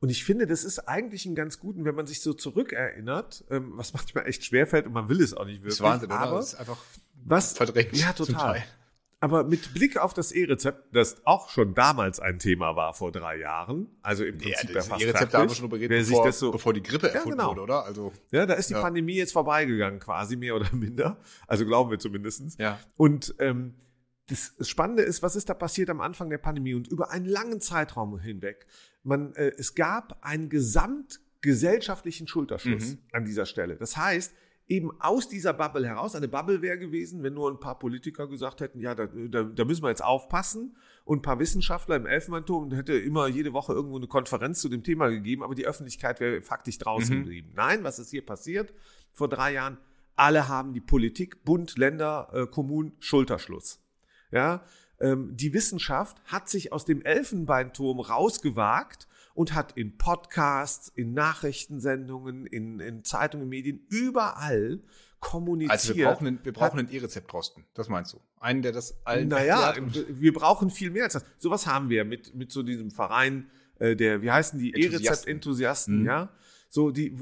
Und 0.00 0.08
ich 0.08 0.24
finde, 0.24 0.46
das 0.46 0.64
ist 0.64 0.80
eigentlich 0.80 1.26
ein 1.26 1.34
ganz 1.34 1.60
guten, 1.60 1.84
wenn 1.84 1.94
man 1.94 2.06
sich 2.06 2.22
so 2.22 2.32
zurückerinnert, 2.32 3.44
ähm, 3.50 3.72
was 3.76 3.92
manchmal 3.94 4.26
echt 4.26 4.44
schwerfällt 4.44 4.86
und 4.86 4.92
man 4.92 5.08
will 5.08 5.22
es 5.22 5.34
auch 5.34 5.44
nicht 5.44 5.62
wirklich. 5.62 5.78
Das 5.78 5.86
ist 5.86 5.92
Wahnsinn, 5.92 6.10
oder? 6.10 6.20
aber 6.20 6.36
Das 6.36 6.54
ist 6.54 6.58
einfach 6.58 6.78
was 7.24 7.52
verdrängt. 7.52 7.96
Ja, 7.96 8.12
total. 8.12 8.64
Aber 9.22 9.44
mit 9.44 9.72
Blick 9.72 9.96
auf 9.98 10.14
das 10.14 10.32
E-Rezept, 10.32 10.94
das 10.96 11.24
auch 11.24 11.48
schon 11.48 11.74
damals 11.74 12.18
ein 12.18 12.40
Thema 12.40 12.74
war 12.74 12.92
vor 12.92 13.12
drei 13.12 13.38
Jahren, 13.38 13.86
also 14.02 14.24
im 14.24 14.38
Ja, 14.40 14.48
Prinzip 14.48 14.68
ja, 14.70 14.74
das 14.74 14.88
fast 14.88 15.00
Rezept 15.02 15.18
fertig, 15.18 15.34
haben 15.34 15.48
wir 15.48 15.54
schon 15.54 16.04
sich 16.04 16.08
bevor, 16.16 16.32
so, 16.32 16.50
bevor 16.50 16.72
die 16.74 16.82
Grippe 16.82 17.06
Ja, 17.06 17.12
erfunden 17.14 17.38
genau. 17.38 17.50
wurde, 17.50 17.60
oder? 17.62 17.84
Also, 17.84 18.12
ja, 18.32 18.46
da 18.46 18.54
ist 18.54 18.68
die 18.70 18.74
Ja. 18.74 18.82
Pandemie 18.82 19.14
jetzt 19.14 19.32
vorbeigegangen, 19.32 20.00
quasi 20.00 20.34
mehr 20.34 20.56
oder 20.56 20.72
minder. 20.74 21.18
Also 21.46 21.64
glauben 21.64 21.90
wir 21.92 22.00
zumindestens. 22.00 22.56
ja. 22.58 22.80
Und 22.96 23.34
ähm, 23.38 23.74
das 24.26 24.54
Spannende 24.68 25.02
ist, 25.04 25.22
was 25.22 25.36
ist 25.36 25.48
da 25.48 25.54
passiert 25.54 25.88
am 25.90 26.00
Anfang 26.00 26.28
der 26.28 26.38
Pandemie 26.38 26.74
und 26.74 26.88
über 26.88 27.10
einen 27.12 27.26
langen 27.26 27.60
Zeitraum 27.60 28.18
hinweg? 28.18 28.66
Man, 29.04 29.34
äh, 29.34 29.52
es 29.56 29.74
gab 29.76 30.18
einen 30.24 30.48
gesamtgesellschaftlichen 30.48 32.26
Schulterschluss 32.26 32.92
Mhm. 32.92 32.98
an 33.12 33.24
dieser 33.24 33.46
Stelle. 33.46 33.76
Das 33.76 33.96
heißt, 33.96 34.34
eben 34.68 34.90
aus 35.00 35.28
dieser 35.28 35.52
Bubble 35.52 35.86
heraus, 35.86 36.14
eine 36.14 36.28
Bubble 36.28 36.62
wäre 36.62 36.78
gewesen, 36.78 37.22
wenn 37.22 37.34
nur 37.34 37.50
ein 37.50 37.60
paar 37.60 37.78
Politiker 37.78 38.26
gesagt 38.26 38.60
hätten, 38.60 38.80
ja, 38.80 38.94
da, 38.94 39.06
da, 39.06 39.42
da 39.42 39.64
müssen 39.64 39.82
wir 39.82 39.88
jetzt 39.90 40.04
aufpassen 40.04 40.76
und 41.04 41.18
ein 41.18 41.22
paar 41.22 41.38
Wissenschaftler 41.38 41.96
im 41.96 42.06
Elfenbeinturm 42.06 42.72
hätte 42.72 42.94
immer 42.94 43.26
jede 43.26 43.52
Woche 43.52 43.72
irgendwo 43.72 43.96
eine 43.96 44.06
Konferenz 44.06 44.60
zu 44.60 44.68
dem 44.68 44.82
Thema 44.82 45.08
gegeben, 45.08 45.42
aber 45.42 45.54
die 45.54 45.66
Öffentlichkeit 45.66 46.20
wäre 46.20 46.40
faktisch 46.42 46.78
draußen 46.78 47.14
Mhm. 47.14 47.24
geblieben. 47.24 47.52
Nein, 47.54 47.84
was 47.84 47.98
ist 47.98 48.10
hier 48.10 48.24
passiert? 48.24 48.72
Vor 49.12 49.28
drei 49.28 49.52
Jahren, 49.54 49.78
alle 50.16 50.48
haben 50.48 50.72
die 50.72 50.80
Politik, 50.80 51.44
Bund, 51.44 51.76
Länder, 51.76 52.28
äh, 52.32 52.46
Kommunen, 52.46 52.92
Schulterschluss. 53.00 53.80
Ja, 54.30 54.62
ähm, 55.00 55.36
die 55.36 55.52
Wissenschaft 55.52 56.22
hat 56.24 56.48
sich 56.48 56.72
aus 56.72 56.84
dem 56.84 57.02
Elfenbeinturm 57.02 58.00
rausgewagt 58.00 59.08
und 59.34 59.54
hat 59.54 59.72
in 59.72 59.96
Podcasts, 59.98 60.88
in 60.94 61.14
Nachrichtensendungen, 61.14 62.46
in, 62.46 62.80
in 62.80 63.04
Zeitungen, 63.04 63.48
Medien, 63.48 63.86
überall 63.88 64.80
kommuniziert. 65.20 65.70
Also 65.72 65.96
wir 65.96 66.06
brauchen, 66.06 66.26
einen, 66.26 66.44
wir 66.44 66.52
brauchen 66.52 66.78
einen 66.80 66.92
E-Rezept, 66.92 67.32
Drosten. 67.32 67.64
Das 67.74 67.88
meinst 67.88 68.12
du? 68.12 68.20
Einen, 68.40 68.62
der 68.62 68.72
das 68.72 68.98
allen 69.04 69.28
naja, 69.28 69.74
wir 70.08 70.32
brauchen 70.32 70.68
viel 70.70 70.90
mehr 70.90 71.04
als 71.04 71.12
das. 71.14 71.24
Sowas 71.38 71.66
haben 71.66 71.88
wir 71.88 72.04
mit, 72.04 72.34
mit 72.34 72.50
so 72.50 72.62
diesem 72.62 72.90
Verein, 72.90 73.48
äh, 73.78 73.94
der, 73.94 74.20
wie 74.22 74.30
heißen 74.30 74.58
die, 74.58 74.74
Enthusiasten. 74.74 75.04
E-Rezept-Enthusiasten, 75.06 76.00
Mhm. 76.00 76.06
ja? 76.06 76.28
So, 76.74 76.90
die, 76.90 77.12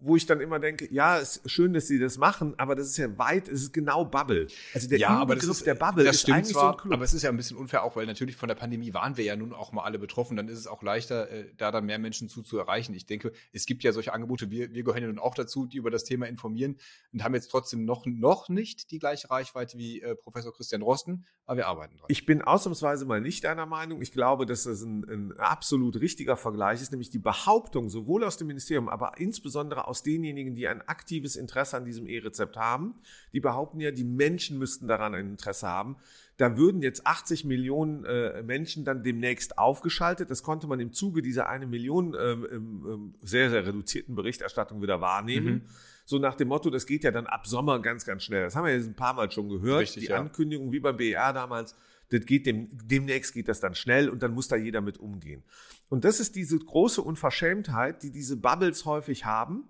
wo- 0.00 0.16
ich 0.16 0.26
dann 0.26 0.40
immer 0.40 0.58
denke, 0.58 0.92
ja, 0.92 1.18
ist 1.18 1.48
schön, 1.48 1.72
dass 1.72 1.86
sie 1.86 2.00
das 2.00 2.18
machen, 2.18 2.54
aber 2.58 2.74
das 2.74 2.88
ist 2.88 2.96
ja 2.96 3.16
weit, 3.18 3.46
es 3.46 3.62
ist 3.62 3.72
genau 3.72 4.04
Bubble. 4.04 4.48
Also 4.74 4.88
der 4.88 4.98
ja, 4.98 5.22
Inbegriff 5.22 5.48
ist, 5.48 5.64
der 5.64 5.76
Bubble 5.76 6.02
das 6.02 6.16
ist 6.16 6.22
stimmt 6.22 6.38
eigentlich 6.38 6.52
zwar, 6.54 6.72
so 6.72 6.76
ein 6.76 6.76
Club. 6.82 6.94
aber 6.94 7.04
es 7.04 7.14
ist 7.14 7.22
ja 7.22 7.30
ein 7.30 7.36
bisschen 7.36 7.56
unfair 7.56 7.84
auch, 7.84 7.94
weil 7.94 8.06
natürlich 8.06 8.34
von 8.34 8.48
der 8.48 8.56
Pandemie 8.56 8.92
waren 8.94 9.16
wir 9.16 9.22
ja 9.24 9.36
nun 9.36 9.52
auch 9.52 9.70
mal 9.70 9.84
alle 9.84 10.00
betroffen. 10.00 10.36
Dann 10.36 10.48
ist 10.48 10.58
es 10.58 10.66
auch 10.66 10.82
leichter, 10.82 11.30
äh, 11.30 11.44
da 11.56 11.70
dann 11.70 11.86
mehr 11.86 12.00
Menschen 12.00 12.28
zu, 12.28 12.42
zu 12.42 12.58
erreichen. 12.58 12.94
Ich 12.94 13.06
denke, 13.06 13.30
es 13.52 13.64
gibt 13.66 13.84
ja 13.84 13.92
solche 13.92 14.12
Angebote, 14.12 14.50
wir, 14.50 14.74
wir 14.74 14.82
gehören 14.82 15.02
ja 15.02 15.06
nun 15.08 15.20
auch 15.20 15.36
dazu, 15.36 15.66
die 15.66 15.76
über 15.76 15.92
das 15.92 16.02
Thema 16.02 16.26
informieren 16.26 16.76
und 17.12 17.22
haben 17.22 17.34
jetzt 17.34 17.52
trotzdem 17.52 17.84
noch, 17.84 18.06
noch 18.06 18.48
nicht 18.48 18.90
die 18.90 18.98
gleiche 18.98 19.30
Reichweite 19.30 19.78
wie 19.78 20.02
äh, 20.02 20.16
Professor 20.16 20.52
Christian 20.52 20.82
Rosten, 20.82 21.26
aber 21.44 21.58
wir 21.58 21.68
arbeiten 21.68 21.96
dran. 21.96 22.06
Ich 22.08 22.26
bin 22.26 22.42
ausnahmsweise 22.42 23.04
mal 23.04 23.20
nicht 23.20 23.44
deiner 23.44 23.66
Meinung. 23.66 24.02
Ich 24.02 24.10
glaube, 24.10 24.46
dass 24.46 24.64
das 24.64 24.82
ein, 24.82 25.04
ein 25.08 25.38
absolut 25.38 26.00
richtiger 26.00 26.36
Vergleich 26.36 26.82
ist, 26.82 26.90
nämlich 26.90 27.10
die 27.10 27.20
Behauptung 27.20 27.88
sowohl 27.88 28.24
aus 28.24 28.36
dem 28.36 28.48
Ministerium, 28.48 28.95
aber 28.96 29.18
insbesondere 29.18 29.86
aus 29.86 30.02
denjenigen, 30.02 30.54
die 30.54 30.66
ein 30.68 30.80
aktives 30.80 31.36
Interesse 31.36 31.76
an 31.76 31.84
diesem 31.84 32.06
E-Rezept 32.06 32.56
haben. 32.56 32.94
Die 33.34 33.40
behaupten 33.40 33.78
ja, 33.78 33.90
die 33.90 34.04
Menschen 34.04 34.58
müssten 34.58 34.88
daran 34.88 35.14
ein 35.14 35.28
Interesse 35.32 35.68
haben. 35.68 35.96
Da 36.38 36.56
würden 36.56 36.80
jetzt 36.80 37.06
80 37.06 37.44
Millionen 37.44 38.06
äh, 38.06 38.42
Menschen 38.42 38.84
dann 38.84 39.02
demnächst 39.02 39.58
aufgeschaltet. 39.58 40.30
Das 40.30 40.42
konnte 40.42 40.66
man 40.66 40.80
im 40.80 40.94
Zuge 40.94 41.20
dieser 41.20 41.48
eine 41.48 41.66
Million 41.66 42.16
ähm, 42.18 42.46
ähm, 42.50 43.14
sehr, 43.20 43.50
sehr 43.50 43.66
reduzierten 43.66 44.14
Berichterstattung 44.14 44.80
wieder 44.80 45.02
wahrnehmen. 45.02 45.54
Mhm. 45.54 45.62
So 46.06 46.18
nach 46.18 46.34
dem 46.36 46.48
Motto, 46.48 46.70
das 46.70 46.86
geht 46.86 47.04
ja 47.04 47.10
dann 47.10 47.26
ab 47.26 47.46
Sommer 47.46 47.80
ganz, 47.80 48.06
ganz 48.06 48.22
schnell. 48.22 48.44
Das 48.44 48.56
haben 48.56 48.64
wir 48.64 48.74
jetzt 48.74 48.86
ein 48.86 48.94
paar 48.94 49.12
Mal 49.12 49.30
schon 49.30 49.50
gehört. 49.50 49.82
Richtig, 49.82 50.04
die 50.04 50.10
ja. 50.10 50.18
Ankündigung 50.18 50.72
wie 50.72 50.80
beim 50.80 50.96
BER 50.96 51.32
damals, 51.34 51.74
das 52.10 52.24
geht 52.24 52.46
dem, 52.46 52.68
demnächst 52.72 53.34
geht 53.34 53.48
das 53.48 53.60
dann 53.60 53.74
schnell 53.74 54.08
und 54.08 54.22
dann 54.22 54.32
muss 54.32 54.48
da 54.48 54.56
jeder 54.56 54.80
mit 54.80 54.98
umgehen. 54.98 55.42
Und 55.88 56.04
das 56.04 56.20
ist 56.20 56.36
diese 56.36 56.58
große 56.58 57.02
Unverschämtheit, 57.02 58.02
die 58.02 58.10
diese 58.10 58.36
Bubbles 58.36 58.84
häufig 58.84 59.24
haben. 59.24 59.64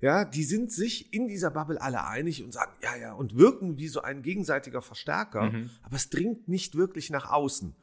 Ja, 0.00 0.24
die 0.24 0.44
sind 0.44 0.70
sich 0.70 1.12
in 1.12 1.26
dieser 1.26 1.50
Bubble 1.50 1.80
alle 1.82 2.06
einig 2.06 2.44
und 2.44 2.52
sagen, 2.52 2.72
ja, 2.82 2.96
ja, 2.96 3.12
und 3.14 3.36
wirken 3.36 3.78
wie 3.78 3.88
so 3.88 4.00
ein 4.00 4.22
gegenseitiger 4.22 4.80
Verstärker, 4.80 5.50
Mhm. 5.50 5.70
aber 5.82 5.96
es 5.96 6.08
dringt 6.08 6.46
nicht 6.46 6.76
wirklich 6.76 7.10
nach 7.10 7.30
außen. 7.30 7.74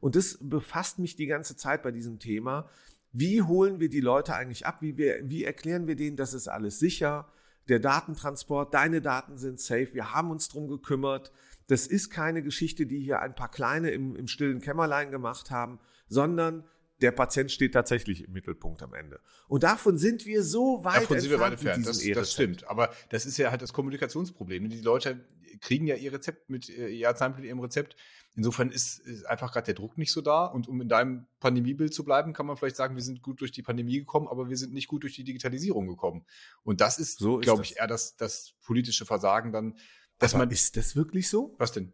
Und 0.00 0.14
das 0.14 0.38
befasst 0.40 0.98
mich 0.98 1.16
die 1.16 1.26
ganze 1.26 1.56
Zeit 1.56 1.82
bei 1.82 1.90
diesem 1.90 2.18
Thema. 2.18 2.68
Wie 3.12 3.42
holen 3.42 3.80
wir 3.80 3.88
die 3.88 4.00
Leute 4.00 4.34
eigentlich 4.34 4.66
ab? 4.66 4.82
Wie, 4.82 4.96
wir, 4.96 5.28
wie 5.28 5.44
erklären 5.44 5.86
wir 5.86 5.96
denen, 5.96 6.16
das 6.16 6.34
ist 6.34 6.46
alles 6.48 6.78
sicher? 6.78 7.28
Der 7.68 7.80
Datentransport, 7.80 8.74
deine 8.74 9.00
Daten 9.00 9.38
sind 9.38 9.58
safe, 9.58 9.94
wir 9.94 10.12
haben 10.12 10.30
uns 10.30 10.48
drum 10.48 10.68
gekümmert. 10.68 11.32
Das 11.66 11.86
ist 11.86 12.10
keine 12.10 12.42
Geschichte, 12.42 12.86
die 12.86 13.00
hier 13.00 13.20
ein 13.20 13.34
paar 13.34 13.50
Kleine 13.50 13.90
im, 13.90 14.16
im 14.16 14.28
stillen 14.28 14.60
Kämmerlein 14.60 15.10
gemacht 15.10 15.50
haben, 15.50 15.78
sondern 16.08 16.64
der 17.00 17.10
Patient 17.10 17.50
steht 17.50 17.74
tatsächlich 17.74 18.24
im 18.24 18.32
Mittelpunkt 18.32 18.82
am 18.82 18.94
Ende. 18.94 19.20
Und 19.48 19.62
davon 19.62 19.98
sind 19.98 20.26
wir 20.26 20.42
so 20.42 20.84
weit 20.84 21.02
Davon 21.02 21.20
sind 21.20 21.30
wir 21.30 21.40
weit 21.40 21.52
entfernt 21.52 21.86
entfernt. 21.86 22.16
Das, 22.16 22.22
das 22.22 22.32
stimmt. 22.32 22.68
Aber 22.68 22.90
das 23.10 23.26
ist 23.26 23.36
ja 23.36 23.50
halt 23.50 23.62
das 23.62 23.72
Kommunikationsproblem. 23.72 24.68
Die 24.68 24.80
Leute 24.80 25.24
kriegen 25.60 25.86
ja 25.86 25.96
ihr 25.96 26.12
Rezept 26.12 26.50
mit 26.50 26.68
äh, 26.68 26.88
ihr 26.88 27.08
Arzneimittel 27.08 27.42
mit 27.42 27.48
ihrem 27.48 27.60
Rezept. 27.60 27.96
Insofern 28.36 28.70
ist, 28.70 28.98
ist 29.00 29.24
einfach 29.26 29.52
gerade 29.52 29.66
der 29.66 29.74
Druck 29.74 29.96
nicht 29.96 30.12
so 30.12 30.20
da. 30.20 30.46
Und 30.46 30.68
um 30.68 30.80
in 30.80 30.88
deinem 30.88 31.26
Pandemiebild 31.40 31.94
zu 31.94 32.04
bleiben, 32.04 32.32
kann 32.32 32.46
man 32.46 32.56
vielleicht 32.56 32.76
sagen, 32.76 32.96
wir 32.96 33.02
sind 33.02 33.22
gut 33.22 33.40
durch 33.40 33.52
die 33.52 33.62
Pandemie 33.62 33.98
gekommen, 33.98 34.26
aber 34.28 34.48
wir 34.48 34.56
sind 34.56 34.72
nicht 34.72 34.88
gut 34.88 35.04
durch 35.04 35.14
die 35.14 35.24
Digitalisierung 35.24 35.86
gekommen. 35.86 36.24
Und 36.62 36.80
das 36.80 36.98
ist, 36.98 37.18
So 37.18 37.38
glaube 37.38 37.62
ich, 37.62 37.76
eher 37.78 37.86
das, 37.86 38.16
das 38.16 38.54
politische 38.62 39.04
Versagen 39.04 39.52
dann, 39.52 39.76
dass 40.18 40.34
Aber 40.34 40.44
man. 40.44 40.52
ist 40.52 40.76
das 40.76 40.96
wirklich 40.96 41.28
so? 41.28 41.54
was 41.58 41.72
denn? 41.72 41.92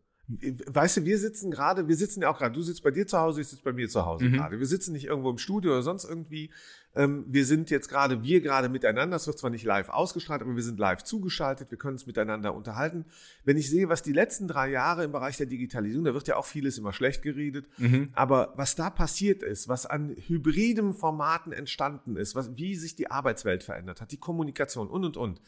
Weißt 0.68 0.98
du, 0.98 1.04
wir 1.04 1.18
sitzen 1.18 1.50
gerade, 1.50 1.88
wir 1.88 1.96
sitzen 1.96 2.22
ja 2.22 2.30
auch 2.30 2.38
gerade, 2.38 2.54
du 2.54 2.62
sitzt 2.62 2.84
bei 2.84 2.92
dir 2.92 3.04
zu 3.04 3.18
Hause, 3.18 3.40
ich 3.40 3.48
sitze 3.48 3.64
bei 3.64 3.72
mir 3.72 3.88
zu 3.88 4.06
Hause 4.06 4.26
Mhm. 4.26 4.34
gerade. 4.34 4.60
Wir 4.60 4.66
sitzen 4.66 4.92
nicht 4.92 5.06
irgendwo 5.06 5.28
im 5.28 5.38
Studio 5.38 5.72
oder 5.72 5.82
sonst 5.82 6.04
irgendwie. 6.04 6.50
Ähm, 6.94 7.24
wir 7.26 7.44
sind 7.44 7.68
jetzt 7.70 7.88
gerade, 7.88 8.22
wir 8.22 8.40
gerade 8.40 8.68
miteinander, 8.68 9.16
das 9.16 9.26
wird 9.26 9.40
zwar 9.40 9.50
nicht 9.50 9.64
live 9.64 9.88
ausgestrahlt, 9.88 10.42
aber 10.42 10.54
wir 10.54 10.62
sind 10.62 10.78
live 10.78 11.02
zugeschaltet, 11.02 11.72
wir 11.72 11.78
können 11.78 11.94
uns 11.94 12.06
miteinander 12.06 12.54
unterhalten. 12.54 13.06
Wenn 13.44 13.56
ich 13.56 13.68
sehe, 13.70 13.88
was 13.88 14.02
die 14.04 14.12
letzten 14.12 14.46
drei 14.46 14.70
Jahre 14.70 15.02
im 15.02 15.10
Bereich 15.10 15.36
der 15.36 15.46
Digitalisierung, 15.46 16.04
da 16.04 16.14
wird 16.14 16.28
ja 16.28 16.36
auch 16.36 16.46
vieles 16.46 16.78
immer 16.78 16.92
schlecht 16.92 17.22
geredet, 17.22 17.66
Mhm. 17.78 18.10
aber 18.12 18.52
was 18.56 18.76
da 18.76 18.88
passiert 18.88 19.42
ist, 19.42 19.66
was 19.66 19.84
an 19.86 20.14
hybriden 20.16 20.94
Formaten 20.94 21.50
entstanden 21.52 22.14
ist, 22.16 22.36
was, 22.36 22.56
wie 22.56 22.76
sich 22.76 22.94
die 22.94 23.10
Arbeitswelt 23.10 23.64
verändert 23.64 24.00
hat, 24.00 24.12
die 24.12 24.16
Kommunikation 24.18 24.88
und 24.88 25.04
und 25.04 25.16
und. 25.16 25.40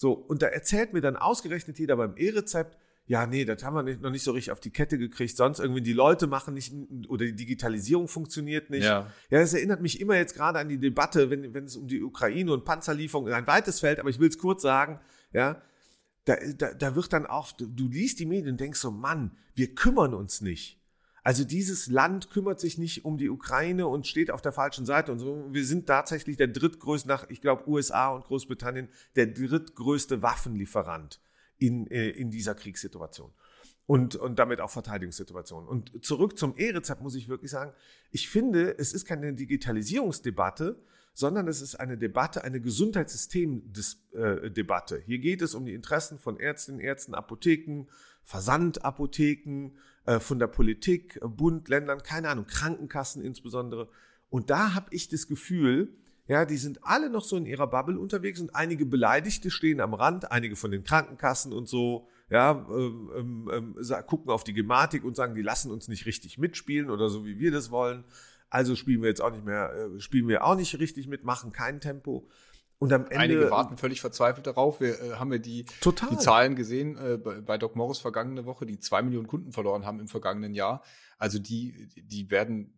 So, 0.00 0.12
und 0.14 0.40
da 0.40 0.46
erzählt 0.46 0.94
mir 0.94 1.02
dann 1.02 1.18
ausgerechnet 1.18 1.78
jeder 1.78 1.94
beim 1.94 2.16
E-Rezept, 2.16 2.78
ja, 3.04 3.26
nee, 3.26 3.44
das 3.44 3.62
haben 3.62 3.74
wir 3.74 3.82
nicht, 3.82 4.00
noch 4.00 4.08
nicht 4.08 4.22
so 4.22 4.32
richtig 4.32 4.50
auf 4.50 4.58
die 4.58 4.70
Kette 4.70 4.96
gekriegt, 4.96 5.36
sonst 5.36 5.58
irgendwie 5.58 5.82
die 5.82 5.92
Leute 5.92 6.26
machen 6.26 6.54
nicht 6.54 6.72
oder 7.08 7.26
die 7.26 7.36
Digitalisierung 7.36 8.08
funktioniert 8.08 8.70
nicht. 8.70 8.84
Ja. 8.84 9.12
Ja, 9.28 9.40
das 9.40 9.52
erinnert 9.52 9.82
mich 9.82 10.00
immer 10.00 10.16
jetzt 10.16 10.34
gerade 10.34 10.58
an 10.58 10.70
die 10.70 10.78
Debatte, 10.78 11.28
wenn, 11.28 11.52
wenn 11.52 11.64
es 11.64 11.76
um 11.76 11.86
die 11.86 12.02
Ukraine 12.02 12.50
und 12.54 12.64
Panzerlieferung, 12.64 13.28
ein 13.28 13.46
weites 13.46 13.80
Feld, 13.80 14.00
aber 14.00 14.08
ich 14.08 14.18
will 14.18 14.30
es 14.30 14.38
kurz 14.38 14.62
sagen, 14.62 15.00
ja, 15.34 15.60
da, 16.24 16.36
da, 16.56 16.72
da 16.72 16.94
wird 16.94 17.12
dann 17.12 17.26
auch, 17.26 17.52
du, 17.52 17.66
du 17.66 17.86
liest 17.86 18.20
die 18.20 18.26
Medien 18.26 18.52
und 18.52 18.60
denkst 18.60 18.80
so, 18.80 18.90
Mann, 18.90 19.36
wir 19.54 19.74
kümmern 19.74 20.14
uns 20.14 20.40
nicht. 20.40 20.79
Also 21.30 21.44
dieses 21.44 21.86
Land 21.86 22.30
kümmert 22.30 22.58
sich 22.58 22.76
nicht 22.76 23.04
um 23.04 23.16
die 23.16 23.30
Ukraine 23.30 23.86
und 23.86 24.08
steht 24.08 24.32
auf 24.32 24.42
der 24.42 24.50
falschen 24.50 24.84
Seite 24.84 25.12
und 25.12 25.20
so. 25.20 25.46
Wir 25.52 25.64
sind 25.64 25.86
tatsächlich 25.86 26.36
der 26.36 26.48
drittgrößte 26.48 27.06
nach, 27.06 27.30
ich 27.30 27.40
glaube, 27.40 27.68
USA 27.68 28.08
und 28.08 28.24
Großbritannien, 28.24 28.88
der 29.14 29.28
drittgrößte 29.28 30.22
Waffenlieferant 30.22 31.20
in, 31.56 31.86
äh, 31.86 32.08
in 32.08 32.32
dieser 32.32 32.56
Kriegssituation. 32.56 33.30
Und, 33.86 34.16
und 34.16 34.40
damit 34.40 34.60
auch 34.60 34.70
Verteidigungssituation. 34.70 35.68
Und 35.68 36.04
zurück 36.04 36.36
zum 36.36 36.56
E-Rezept 36.56 37.00
muss 37.00 37.14
ich 37.14 37.28
wirklich 37.28 37.52
sagen, 37.52 37.74
ich 38.10 38.28
finde, 38.28 38.76
es 38.76 38.92
ist 38.92 39.04
keine 39.04 39.32
Digitalisierungsdebatte, 39.32 40.82
sondern 41.14 41.46
es 41.46 41.60
ist 41.60 41.76
eine 41.76 41.96
Debatte, 41.96 42.42
eine 42.42 42.60
Gesundheitssystemdebatte. 42.60 44.98
Äh, 44.98 45.02
Hier 45.02 45.20
geht 45.20 45.42
es 45.42 45.54
um 45.54 45.64
die 45.64 45.74
Interessen 45.74 46.18
von 46.18 46.40
Ärztinnen, 46.40 46.80
Ärzten, 46.80 47.14
Apotheken, 47.14 47.86
Versandapotheken, 48.30 49.72
äh, 50.06 50.20
von 50.20 50.38
der 50.38 50.46
Politik, 50.46 51.18
Bund, 51.20 51.68
Ländern, 51.68 52.02
keine 52.04 52.28
Ahnung, 52.28 52.46
Krankenkassen 52.46 53.24
insbesondere. 53.24 53.88
Und 54.28 54.50
da 54.50 54.74
habe 54.74 54.86
ich 54.90 55.08
das 55.08 55.26
Gefühl, 55.26 55.96
ja, 56.28 56.44
die 56.44 56.56
sind 56.56 56.84
alle 56.84 57.10
noch 57.10 57.24
so 57.24 57.36
in 57.36 57.44
ihrer 57.44 57.66
Bubble 57.66 57.98
unterwegs 57.98 58.40
und 58.40 58.54
einige 58.54 58.86
Beleidigte 58.86 59.50
stehen 59.50 59.80
am 59.80 59.94
Rand, 59.94 60.30
einige 60.30 60.54
von 60.54 60.70
den 60.70 60.84
Krankenkassen 60.84 61.52
und 61.52 61.68
so, 61.68 62.06
ja, 62.30 62.52
ähm, 62.70 63.10
ähm, 63.16 63.50
ähm 63.52 64.06
gucken 64.06 64.30
auf 64.30 64.44
die 64.44 64.54
Gematik 64.54 65.02
und 65.02 65.16
sagen, 65.16 65.34
die 65.34 65.42
lassen 65.42 65.72
uns 65.72 65.88
nicht 65.88 66.06
richtig 66.06 66.38
mitspielen 66.38 66.88
oder 66.88 67.08
so, 67.08 67.26
wie 67.26 67.40
wir 67.40 67.50
das 67.50 67.72
wollen. 67.72 68.04
Also 68.48 68.76
spielen 68.76 69.02
wir 69.02 69.08
jetzt 69.08 69.20
auch 69.20 69.32
nicht 69.32 69.44
mehr, 69.44 69.72
äh, 69.72 69.98
spielen 69.98 70.28
wir 70.28 70.44
auch 70.44 70.54
nicht 70.54 70.78
richtig 70.78 71.08
mit, 71.08 71.24
machen 71.24 71.50
kein 71.50 71.80
Tempo. 71.80 72.28
Und 72.80 72.94
am 72.94 73.02
Ende. 73.04 73.18
Einige 73.18 73.50
warten 73.50 73.76
völlig 73.76 74.00
verzweifelt 74.00 74.46
darauf. 74.46 74.80
Wir 74.80 75.00
äh, 75.00 75.12
haben 75.12 75.30
ja 75.30 75.38
die, 75.38 75.66
die 75.84 76.16
Zahlen 76.16 76.56
gesehen 76.56 76.96
äh, 76.96 77.18
bei, 77.18 77.42
bei 77.42 77.58
Doc 77.58 77.76
Morris 77.76 77.98
vergangene 77.98 78.46
Woche, 78.46 78.64
die 78.64 78.80
zwei 78.80 79.02
Millionen 79.02 79.26
Kunden 79.26 79.52
verloren 79.52 79.84
haben 79.84 80.00
im 80.00 80.08
vergangenen 80.08 80.54
Jahr. 80.54 80.82
Also 81.18 81.38
die, 81.38 81.88
die 81.94 82.30
werden, 82.30 82.72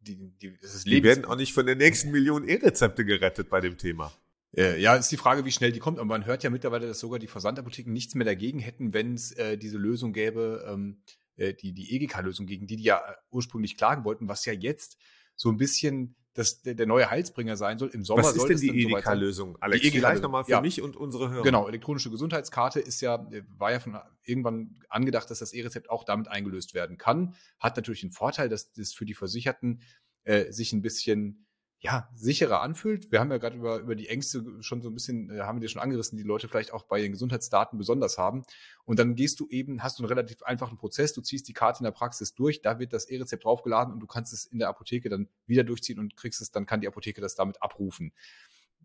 die, 0.00 0.16
die, 0.40 0.58
das 0.58 0.74
ist 0.74 0.86
die 0.86 1.02
werden 1.02 1.26
auch 1.26 1.36
nicht 1.36 1.52
von 1.52 1.66
der 1.66 1.76
nächsten 1.76 2.10
Million 2.10 2.48
E-Rezepte 2.48 3.04
gerettet 3.04 3.50
bei 3.50 3.60
dem 3.60 3.76
Thema. 3.76 4.10
Äh, 4.56 4.80
ja, 4.80 4.96
ist 4.96 5.12
die 5.12 5.18
Frage, 5.18 5.44
wie 5.44 5.52
schnell 5.52 5.70
die 5.70 5.80
kommt. 5.80 5.98
Aber 5.98 6.08
man 6.08 6.24
hört 6.24 6.42
ja 6.42 6.48
mittlerweile, 6.48 6.86
dass 6.86 7.00
sogar 7.00 7.18
die 7.18 7.26
Versandapotheken 7.26 7.92
nichts 7.92 8.14
mehr 8.14 8.24
dagegen 8.24 8.58
hätten, 8.58 8.94
wenn 8.94 9.12
es 9.12 9.32
äh, 9.32 9.58
diese 9.58 9.76
Lösung 9.76 10.14
gäbe, 10.14 10.66
ähm, 10.66 11.02
äh, 11.36 11.52
die, 11.52 11.74
die 11.74 11.94
EGK-Lösung, 11.94 12.46
gegen 12.46 12.66
die 12.66 12.76
die 12.76 12.84
ja 12.84 12.96
äh, 12.96 13.14
ursprünglich 13.30 13.76
klagen 13.76 14.04
wollten, 14.04 14.28
was 14.28 14.46
ja 14.46 14.54
jetzt 14.54 14.96
so 15.36 15.50
ein 15.50 15.58
bisschen 15.58 16.14
das, 16.34 16.62
der, 16.62 16.74
der 16.74 16.86
neue 16.86 17.10
Heilsbringer 17.10 17.56
sein 17.56 17.78
soll. 17.78 17.90
Im 17.90 18.04
Sommer 18.04 18.24
Was 18.24 18.36
ist 18.36 18.46
denn 18.46 18.58
die 18.58 18.84
EDK-Lösung? 18.84 19.58
Alex, 19.60 19.82
die 19.82 19.88
EDK 19.88 19.98
vielleicht 19.98 20.22
nochmal 20.22 20.44
für 20.44 20.52
ja. 20.52 20.60
mich 20.60 20.80
und 20.80 20.96
unsere 20.96 21.30
Hörer. 21.30 21.42
Genau, 21.42 21.68
elektronische 21.68 22.10
Gesundheitskarte 22.10 22.80
ist 22.80 23.00
ja, 23.00 23.26
war 23.58 23.72
ja 23.72 23.80
von 23.80 23.98
irgendwann 24.24 24.80
angedacht, 24.88 25.30
dass 25.30 25.40
das 25.40 25.52
E-Rezept 25.52 25.90
auch 25.90 26.04
damit 26.04 26.28
eingelöst 26.28 26.74
werden 26.74 26.96
kann. 26.96 27.34
Hat 27.58 27.76
natürlich 27.76 28.00
den 28.00 28.12
Vorteil, 28.12 28.48
dass 28.48 28.72
das 28.72 28.92
für 28.92 29.04
die 29.04 29.14
Versicherten 29.14 29.82
äh, 30.24 30.50
sich 30.52 30.72
ein 30.72 30.82
bisschen 30.82 31.46
ja, 31.82 32.08
sicherer 32.14 32.60
anfühlt. 32.60 33.10
Wir 33.10 33.18
haben 33.18 33.32
ja 33.32 33.38
gerade 33.38 33.56
über, 33.56 33.78
über 33.78 33.96
die 33.96 34.08
Ängste 34.08 34.44
schon 34.60 34.82
so 34.82 34.88
ein 34.88 34.94
bisschen, 34.94 35.30
äh, 35.30 35.40
haben 35.40 35.56
wir 35.56 35.62
dir 35.62 35.68
schon 35.68 35.82
angerissen, 35.82 36.16
die 36.16 36.22
Leute 36.22 36.46
vielleicht 36.46 36.72
auch 36.72 36.84
bei 36.84 37.00
den 37.00 37.10
Gesundheitsdaten 37.10 37.76
besonders 37.76 38.18
haben. 38.18 38.44
Und 38.84 39.00
dann 39.00 39.16
gehst 39.16 39.40
du 39.40 39.48
eben, 39.48 39.82
hast 39.82 39.98
du 39.98 40.04
einen 40.04 40.08
relativ 40.08 40.44
einfachen 40.44 40.78
Prozess, 40.78 41.12
du 41.12 41.22
ziehst 41.22 41.48
die 41.48 41.52
Karte 41.52 41.80
in 41.80 41.84
der 41.84 41.90
Praxis 41.90 42.34
durch, 42.36 42.62
da 42.62 42.78
wird 42.78 42.92
das 42.92 43.06
E-Rezept 43.06 43.44
draufgeladen 43.44 43.92
und 43.92 43.98
du 43.98 44.06
kannst 44.06 44.32
es 44.32 44.44
in 44.44 44.60
der 44.60 44.68
Apotheke 44.68 45.08
dann 45.08 45.28
wieder 45.46 45.64
durchziehen 45.64 45.98
und 45.98 46.16
kriegst 46.16 46.40
es, 46.40 46.52
dann 46.52 46.66
kann 46.66 46.80
die 46.80 46.86
Apotheke 46.86 47.20
das 47.20 47.34
damit 47.34 47.60
abrufen. 47.60 48.12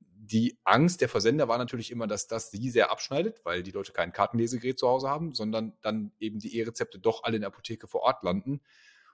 Die 0.02 0.58
Angst 0.64 1.02
der 1.02 1.10
Versender 1.10 1.48
war 1.48 1.60
natürlich 1.60 1.92
immer, 1.92 2.08
dass 2.08 2.26
das 2.26 2.50
sie 2.50 2.72
sehr 2.72 2.90
abschneidet, 2.90 3.42
weil 3.44 3.62
die 3.62 3.72
Leute 3.72 3.94
kein 3.94 4.12
Kartenlesegerät 4.12 4.80
zu 4.80 4.88
Hause 4.88 5.08
haben, 5.08 5.36
sondern 5.36 5.74
dann 5.84 6.14
eben 6.20 6.40
die 6.40 6.58
E-Rezepte 6.58 6.98
doch 6.98 7.24
alle 7.24 7.36
in 7.36 7.42
der 7.42 7.50
Apotheke 7.50 7.86
vor 7.86 8.02
Ort 8.02 8.24
landen. 8.24 8.60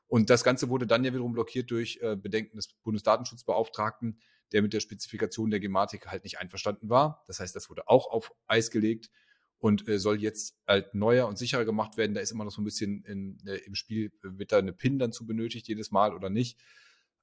Und 0.07 0.29
das 0.29 0.43
Ganze 0.43 0.69
wurde 0.69 0.85
dann 0.85 1.03
ja 1.03 1.13
wiederum 1.13 1.33
blockiert 1.33 1.71
durch 1.71 1.99
äh, 2.01 2.15
Bedenken 2.15 2.57
des 2.57 2.73
Bundesdatenschutzbeauftragten, 2.83 4.19
der 4.51 4.61
mit 4.61 4.73
der 4.73 4.79
Spezifikation 4.79 5.49
der 5.49 5.59
Gematik 5.59 6.07
halt 6.07 6.23
nicht 6.23 6.39
einverstanden 6.39 6.89
war. 6.89 7.23
Das 7.27 7.39
heißt, 7.39 7.55
das 7.55 7.69
wurde 7.69 7.87
auch 7.87 8.11
auf 8.11 8.31
Eis 8.47 8.69
gelegt 8.69 9.09
und 9.57 9.87
äh, 9.87 9.97
soll 9.97 10.21
jetzt 10.21 10.57
halt 10.67 10.93
neuer 10.93 11.27
und 11.27 11.37
sicherer 11.37 11.65
gemacht 11.65 11.97
werden. 11.97 12.13
Da 12.13 12.21
ist 12.21 12.31
immer 12.31 12.43
noch 12.43 12.51
so 12.51 12.61
ein 12.61 12.65
bisschen 12.65 13.03
in, 13.05 13.37
äh, 13.47 13.55
im 13.65 13.75
Spiel, 13.75 14.11
wird 14.21 14.51
da 14.51 14.57
eine 14.57 14.73
PIN 14.73 14.99
dann 14.99 15.13
zu 15.13 15.25
benötigt 15.25 15.67
jedes 15.67 15.89
Mal 15.89 16.13
oder 16.13 16.29
nicht. 16.29 16.59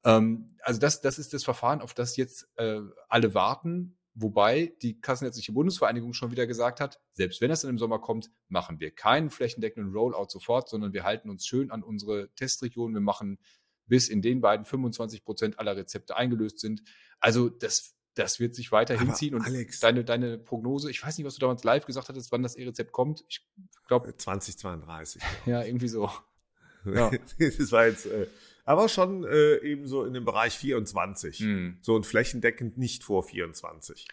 Ähm, 0.05 0.57
also 0.63 0.81
das, 0.81 1.03
das 1.03 1.19
ist 1.19 1.35
das 1.35 1.45
Verfahren, 1.45 1.83
auf 1.83 1.95
das 1.95 2.17
jetzt 2.17 2.49
äh, 2.57 2.81
alle 3.09 3.35
warten. 3.35 3.99
Wobei 4.15 4.75
die 4.83 5.01
Kassenärztliche 5.01 5.53
Bundesvereinigung 5.53 6.13
schon 6.15 6.31
wieder 6.31 6.47
gesagt 6.47 6.81
hat, 6.81 7.01
selbst 7.13 7.41
wenn 7.41 7.51
es 7.51 7.61
dann 7.61 7.71
im 7.71 7.79
Sommer 7.79 8.01
kommt, 8.01 8.31
machen 8.49 8.81
wir 8.81 8.91
keinen 8.91 9.31
flächendeckenden 9.31 9.93
Rollout 9.93 10.29
sofort, 10.29 10.69
sondern 10.69 10.93
wir 10.93 11.05
halten 11.05 11.31
uns 11.31 11.47
schön 11.47 11.71
an 11.71 11.83
unsere 11.83 12.29
Testregion. 12.35 12.93
Wir 12.93 13.01
machen 13.01 13.39
bis 13.87 14.09
in 14.09 14.23
den 14.23 14.41
beiden 14.41 14.67
25 14.67 15.25
Prozent 15.25 15.59
aller 15.59 15.77
Rezepte 15.77 16.17
eingelöst 16.17 16.61
sind. 16.61 16.83
Also 17.21 17.49
das, 17.49 17.95
das 18.15 18.41
wird 18.41 18.55
sich 18.55 18.73
weiter 18.73 18.99
hinziehen. 18.99 19.35
Und 19.35 19.43
Alex, 19.43 19.81
deine, 19.81 20.05
deine 20.05 20.39
Prognose, 20.39 20.91
ich 20.91 21.03
weiß 21.05 21.17
nicht, 21.19 21.27
was 21.27 21.35
du 21.35 21.41
damals 21.41 21.65
live 21.65 21.87
gesagt 21.87 22.09
hattest, 22.09 22.33
wann 22.33 22.43
das 22.43 22.57
E-Rezept 22.57 22.93
kommt. 22.93 23.25
Ich 23.29 23.47
glaube 23.87 24.17
2032. 24.17 25.23
Ja, 25.47 25.63
irgendwie 25.63 25.89
so. 25.89 26.11
Ja. 26.87 27.11
das 27.39 27.73
war 27.73 27.87
jetzt 27.87 28.07
äh, 28.07 28.27
aber 28.65 28.89
schon 28.89 29.25
äh, 29.25 29.57
eben 29.59 29.87
so 29.87 30.05
in 30.05 30.15
dem 30.15 30.25
Bereich 30.25 30.55
24. 30.55 31.41
Mhm. 31.41 31.79
So 31.81 31.95
und 31.95 32.07
flächendeckend 32.07 32.79
nicht 32.79 33.05
vor 33.05 33.23
24. 33.23 34.07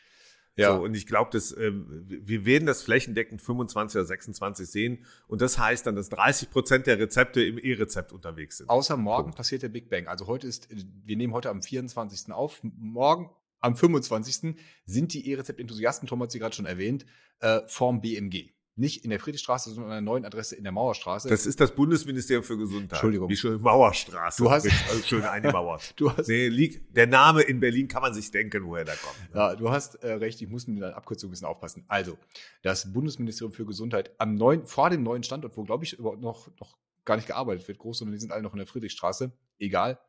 Ja. 0.58 0.76
So, 0.76 0.84
und 0.84 0.96
ich 0.96 1.06
glaube, 1.06 1.30
dass 1.32 1.56
ähm, 1.56 2.06
wir 2.08 2.46
werden 2.46 2.66
das 2.66 2.82
flächendeckend 2.82 3.42
25 3.42 3.96
oder 3.98 4.06
26 4.06 4.68
sehen. 4.68 5.06
Und 5.28 5.42
das 5.42 5.60
heißt 5.60 5.86
dann, 5.86 5.96
dass 5.96 6.10
30 6.10 6.50
Prozent 6.50 6.88
der 6.88 6.98
Rezepte 6.98 7.44
im 7.44 7.60
E-Rezept 7.60 8.12
unterwegs 8.12 8.58
sind. 8.58 8.70
Außer 8.70 8.98
morgen 8.98 9.26
Punkt. 9.26 9.38
passiert 9.38 9.62
der 9.62 9.70
Big 9.70 9.90
Bang. 9.90 10.08
Also 10.08 10.26
heute 10.26 10.48
ist, 10.48 10.68
wir 10.72 11.16
nehmen 11.16 11.34
heute 11.34 11.52
am 11.52 11.62
24. 11.62 12.34
auf. 12.34 12.60
Morgen 12.64 13.30
am 13.60 13.76
25. 13.76 14.56
sind 14.86 15.14
die 15.14 15.30
E-Rezept-Enthusiasten, 15.30 16.08
Tom 16.08 16.22
hat 16.24 16.32
sie 16.32 16.40
gerade 16.40 16.56
schon 16.56 16.66
erwähnt, 16.66 17.06
äh, 17.40 17.62
vorm 17.68 18.02
BMG 18.02 18.57
nicht 18.78 19.04
in 19.04 19.10
der 19.10 19.20
Friedrichstraße, 19.20 19.72
sondern 19.72 19.92
an 19.92 19.98
einer 19.98 20.06
neuen 20.06 20.26
Adresse 20.26 20.56
in 20.56 20.64
der 20.64 20.72
Mauerstraße. 20.72 21.30
Das 21.30 21.46
ist 21.46 21.60
das 21.60 21.74
Bundesministerium 21.74 22.44
für 22.44 22.58
Gesundheit. 22.58 22.94
Entschuldigung. 22.94 23.30
Wie 23.30 23.36
schön 23.36 23.60
Mauerstraße. 23.62 24.44
Du 24.44 24.52
hast 24.52 24.66
also 24.66 25.04
schön 25.04 25.24
eingemauert. 25.24 25.94
du 25.96 26.12
hast 26.16 26.28
nee, 26.28 26.48
liegt, 26.48 26.96
der 26.96 27.08
Name 27.08 27.42
in 27.42 27.60
Berlin 27.60 27.88
kann 27.88 28.02
man 28.02 28.14
sich 28.14 28.30
denken, 28.32 28.66
woher 28.66 28.86
der 28.86 28.96
kommt. 28.96 29.34
Ne? 29.34 29.40
Ja, 29.40 29.56
du 29.56 29.70
hast 29.72 29.96
äh, 29.96 30.14
recht. 30.14 30.42
Ich 30.42 30.50
muss 30.50 30.68
mit 30.68 30.82
der 30.82 30.96
Abkürzung 30.96 31.30
ein 31.30 31.32
bisschen 31.32 31.48
aufpassen. 31.48 31.86
Also 31.88 32.18
das 32.62 32.94
Bundesministerium 32.94 33.52
für 33.52 33.66
Gesundheit 33.66 34.12
am 34.20 34.36
neuen, 34.36 34.66
vor 34.66 34.90
dem 34.90 35.04
neuen 35.04 35.24
Standort, 35.24 35.58
wo 35.58 35.64
glaube 35.64 35.84
ich 35.84 35.94
überhaupt 35.94 36.22
noch 36.22 36.48
noch 36.60 36.78
gar 37.08 37.16
nicht 37.16 37.28
gearbeitet 37.28 37.68
wird, 37.68 37.80
groß, 37.80 38.00
sondern 38.00 38.14
die 38.14 38.20
sind 38.20 38.32
alle 38.32 38.44
noch 38.44 38.54
in 38.54 38.60
der 38.60 38.68
Friedrichstraße. 38.68 39.32
Egal. 39.58 40.00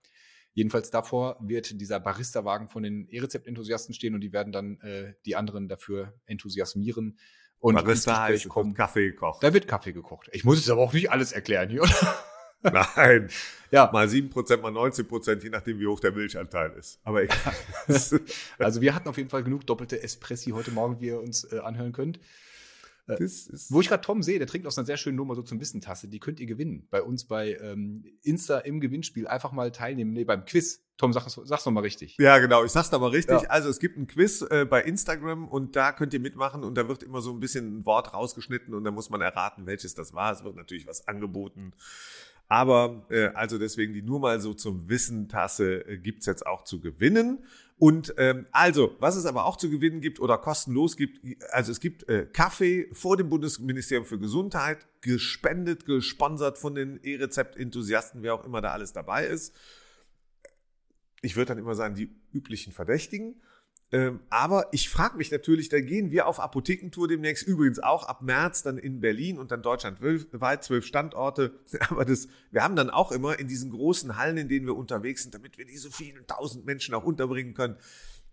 Jedenfalls 0.53 0.91
davor 0.91 1.37
wird 1.41 1.81
dieser 1.81 2.01
Barista-Wagen 2.01 2.69
von 2.69 2.83
den 2.83 3.09
E-Rezept-Enthusiasten 3.09 3.95
stehen 3.95 4.15
und 4.15 4.21
die 4.21 4.33
werden 4.33 4.53
dann 4.53 4.81
äh, 4.81 5.15
die 5.25 5.37
anderen 5.37 5.69
dafür 5.69 6.15
enthusiasmieren, 6.27 7.19
und 7.61 7.75
Barista 7.75 8.23
heißt, 8.23 8.49
kommt 8.49 8.77
Kaffee 8.77 9.11
gekocht. 9.11 9.43
Da 9.43 9.53
wird 9.53 9.67
Kaffee 9.67 9.93
gekocht. 9.93 10.29
Ich 10.33 10.45
muss 10.45 10.59
jetzt 10.59 10.71
aber 10.71 10.81
auch 10.81 10.93
nicht 10.93 11.11
alles 11.11 11.33
erklären 11.33 11.69
hier, 11.69 11.83
oder? 11.83 12.15
Nein. 12.97 13.29
Ja. 13.71 13.91
Mal 13.93 14.07
7%, 14.07 14.61
mal 14.61 14.73
19%, 14.73 15.43
je 15.43 15.51
nachdem, 15.51 15.79
wie 15.79 15.87
hoch 15.87 16.01
der 16.01 16.13
Milchanteil 16.13 16.73
ist. 16.73 17.01
Aber 17.05 17.23
egal. 17.23 17.55
also 18.59 18.81
wir 18.81 18.95
hatten 18.95 19.09
auf 19.09 19.17
jeden 19.17 19.29
Fall 19.29 19.43
genug 19.43 19.67
doppelte 19.67 20.03
Espressi 20.03 20.51
heute 20.51 20.71
Morgen, 20.71 21.01
wie 21.01 21.07
ihr 21.07 21.21
uns 21.21 21.45
äh, 21.53 21.59
anhören 21.59 21.93
könnt. 21.93 22.21
Äh, 23.09 23.29
wo 23.71 23.81
ich 23.81 23.89
gerade 23.89 24.03
Tom 24.03 24.23
sehe, 24.23 24.39
der 24.39 24.47
trinkt 24.47 24.67
aus 24.67 24.79
einer 24.79 24.87
sehr 24.87 24.97
schönen 24.97 25.17
Nummer 25.17 25.35
so 25.35 25.43
zum 25.43 25.61
Wissentasse. 25.61 26.09
Die 26.09 26.21
könnt 26.21 26.41
ihr 26.41 26.47
gewinnen. 26.47 26.87
Bei 26.91 27.03
uns 27.03 27.25
bei 27.25 27.57
ähm, 27.61 28.05
Insta 28.23 28.59
im 28.59 28.81
Gewinnspiel 28.81 29.27
einfach 29.27 29.53
mal 29.53 29.73
teilnehmen. 29.73 30.13
Nee, 30.13 30.25
beim 30.25 30.45
Quiz. 30.45 30.85
Tom, 30.99 31.13
sag, 31.13 31.29
sag's 31.29 31.65
noch 31.65 31.73
mal 31.73 31.81
richtig. 31.81 32.17
Ja, 32.19 32.39
genau. 32.39 32.65
Ich 32.65 32.73
sag's 32.73 32.91
noch 32.91 33.01
mal 33.01 33.11
richtig. 33.11 33.43
Ja. 33.43 33.49
Also 33.49 33.69
es 33.69 33.79
gibt 33.79 33.97
ein 33.97 34.09
Quiz 34.09 34.43
äh, 34.43 34.67
bei 34.69 34.83
Instagram 34.83 35.47
und 35.47 35.77
da 35.77 35.93
könnt 35.93 36.13
ihr 36.13 36.21
mitmachen 36.21 36.65
und 36.65 36.75
da 36.75 36.89
wird 36.89 37.05
immer 37.05 37.21
so 37.21 37.31
ein 37.33 37.41
bisschen 37.41 37.79
ein 37.79 37.87
Wort 37.87 38.13
rausgeschnitten 38.13 38.75
und 38.75 38.83
da 38.83 38.91
muss 38.91 39.09
man 39.09 39.21
erraten, 39.21 39.67
welches 39.67 39.95
das 39.95 40.13
war. 40.13 40.33
Es 40.33 40.43
wird 40.43 40.57
natürlich 40.57 40.87
was 40.87 41.07
angeboten. 41.07 41.73
Aber 42.49 43.07
äh, 43.11 43.27
also 43.35 43.59
deswegen 43.59 43.93
die 43.93 44.03
nur 44.03 44.21
mal 44.21 44.41
so 44.41 44.55
zum 44.55 44.89
Wissen-Tasse 44.89 45.87
äh, 45.87 45.99
gibt's 45.99 46.25
jetzt 46.27 46.47
auch 46.47 46.65
zu 46.65 46.81
gewinnen. 46.81 47.45
Und 47.77 48.15
ähm, 48.17 48.47
also, 48.51 48.97
was 48.99 49.17
es 49.17 49.27
aber 49.27 49.45
auch 49.45 49.57
zu 49.57 49.71
gewinnen 49.71 50.01
gibt 50.01 50.19
oder 50.19 50.39
kostenlos 50.39 50.97
gibt, 50.97 51.21
also 51.53 51.71
es 51.71 51.79
gibt 51.79 52.09
äh, 52.09 52.27
Kaffee 52.27 52.89
vor 52.93 53.17
dem 53.17 53.29
Bundesministerium 53.29 54.05
für 54.05 54.19
Gesundheit, 54.19 54.87
gespendet, 55.03 55.85
gesponsert 55.85 56.59
von 56.59 56.75
den 56.75 56.99
E-Rezept-Enthusiasten, 57.03 58.23
wer 58.23 58.35
auch 58.35 58.45
immer 58.45 58.61
da 58.63 58.73
alles 58.73 58.93
dabei 58.93 59.27
ist. 59.27 59.55
Ich 61.21 61.37
würde 61.37 61.51
dann 61.51 61.59
immer 61.59 61.75
sagen, 61.75 61.95
die 61.95 62.11
üblichen 62.33 62.73
Verdächtigen. 62.73 63.41
Ähm, 63.91 64.21
aber 64.29 64.69
ich 64.73 64.91
frage 64.91 65.17
mich 65.17 65.31
natürlich, 65.31 65.71
da 65.71 65.81
gehen 65.81 66.11
wir 66.11 66.27
auf 66.27 66.41
Apothekentour 66.41 67.09
demnächst, 67.09 67.47
übrigens 67.47 67.79
auch 67.79 68.05
ab 68.05 68.21
März 68.21 68.63
dann 68.63 68.77
in 68.77 69.01
Berlin 69.01 69.39
und 69.39 69.51
dann 69.51 69.63
deutschlandweit, 69.63 70.63
zwölf 70.63 70.85
Standorte. 70.85 71.59
Aber 71.89 72.05
das, 72.05 72.29
wir 72.51 72.63
haben 72.63 72.77
dann 72.77 72.91
auch 72.91 73.13
immer 73.13 73.39
in 73.39 73.49
diesen 73.49 73.71
großen 73.71 74.17
Hallen, 74.17 74.37
in 74.37 74.49
denen 74.49 74.67
wir 74.67 74.77
unterwegs 74.77 75.23
sind, 75.23 75.35
damit 75.35 75.57
wir 75.57 75.65
diese 75.65 75.91
vielen 75.91 76.27
tausend 76.27 76.67
Menschen 76.67 76.95
auch 76.95 77.05
unterbringen 77.05 77.55
können. 77.55 77.77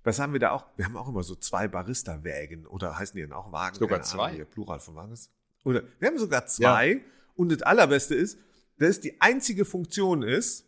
Was 0.04 0.20
haben 0.20 0.34
wir 0.34 0.40
da 0.42 0.52
auch? 0.52 0.66
Wir 0.76 0.86
haben 0.86 0.98
auch 0.98 1.08
immer 1.08 1.24
so 1.24 1.36
zwei 1.36 1.68
Barista-Wägen 1.68 2.68
oder 2.68 3.00
heißen 3.00 3.16
die 3.16 3.22
denn 3.22 3.34
auch 3.34 3.52
Wagen? 3.52 3.78
Sogar 3.78 4.02
zwei? 4.02 4.32
Ahnung, 4.32 4.48
Plural 4.52 4.80
von 4.80 4.96
Wagen 4.96 5.14
ist. 5.14 5.32
Oder 5.64 5.84
wir 6.00 6.10
haben 6.10 6.20
sogar 6.20 6.46
zwei. 6.48 6.88
Ja. 6.94 7.00
Und 7.36 7.52
das 7.52 7.62
Allerbeste 7.62 8.14
ist, 8.14 8.38
das 8.78 9.00
die 9.00 9.20
einzige 9.22 9.64
Funktion 9.66 10.22
ist, 10.22 10.66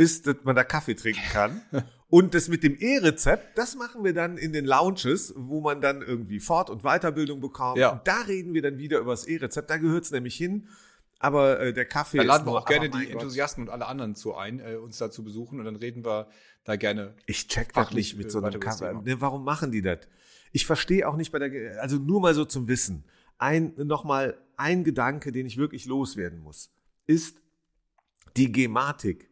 ist, 0.00 0.26
dass 0.26 0.36
man 0.44 0.56
da 0.56 0.64
Kaffee 0.64 0.94
trinken 0.94 1.22
kann. 1.30 1.60
Und 2.08 2.34
das 2.34 2.48
mit 2.48 2.64
dem 2.64 2.76
E-Rezept, 2.76 3.56
das 3.56 3.76
machen 3.76 4.02
wir 4.02 4.12
dann 4.12 4.36
in 4.36 4.52
den 4.52 4.64
Lounges, 4.64 5.32
wo 5.36 5.60
man 5.60 5.80
dann 5.80 6.02
irgendwie 6.02 6.40
Fort- 6.40 6.68
und 6.68 6.82
Weiterbildung 6.82 7.40
bekommt. 7.40 7.78
Ja. 7.78 7.90
Und 7.90 8.08
da 8.08 8.22
reden 8.22 8.52
wir 8.52 8.62
dann 8.62 8.78
wieder 8.78 8.98
über 8.98 9.12
das 9.12 9.28
E-Rezept. 9.28 9.70
Da 9.70 9.76
gehört 9.76 10.04
es 10.04 10.10
nämlich 10.10 10.34
hin. 10.34 10.66
Aber 11.20 11.60
äh, 11.60 11.72
der 11.72 11.84
Kaffee 11.84 12.16
Da 12.16 12.24
laden 12.24 12.46
wir 12.46 12.52
auch 12.52 12.64
gerne 12.64 12.90
die 12.90 12.98
Gott. 12.98 13.12
Enthusiasten 13.12 13.62
und 13.64 13.70
alle 13.70 13.86
anderen 13.86 14.16
zu 14.16 14.34
ein, 14.34 14.58
äh, 14.58 14.74
uns 14.74 14.98
da 14.98 15.10
zu 15.10 15.22
besuchen 15.22 15.60
und 15.60 15.66
dann 15.66 15.76
reden 15.76 16.04
wir 16.04 16.28
da 16.64 16.74
gerne. 16.74 17.14
Ich 17.26 17.46
check 17.46 17.72
das 17.74 17.92
nicht 17.92 18.16
mit 18.16 18.32
so 18.32 18.42
einem 18.42 18.58
Kaffee. 18.58 18.92
Ne, 19.04 19.20
warum 19.20 19.44
machen 19.44 19.70
die 19.70 19.82
das? 19.82 19.98
Ich 20.50 20.66
verstehe 20.66 21.06
auch 21.06 21.16
nicht 21.16 21.30
bei 21.30 21.38
der, 21.38 21.80
also 21.80 21.98
nur 21.98 22.20
mal 22.20 22.34
so 22.34 22.44
zum 22.44 22.66
Wissen. 22.66 23.04
Ein, 23.38 23.74
nochmal 23.76 24.36
ein 24.56 24.82
Gedanke, 24.82 25.30
den 25.30 25.46
ich 25.46 25.58
wirklich 25.58 25.84
loswerden 25.84 26.40
muss, 26.40 26.72
ist 27.06 27.36
die 28.36 28.50
Gematik 28.50 29.29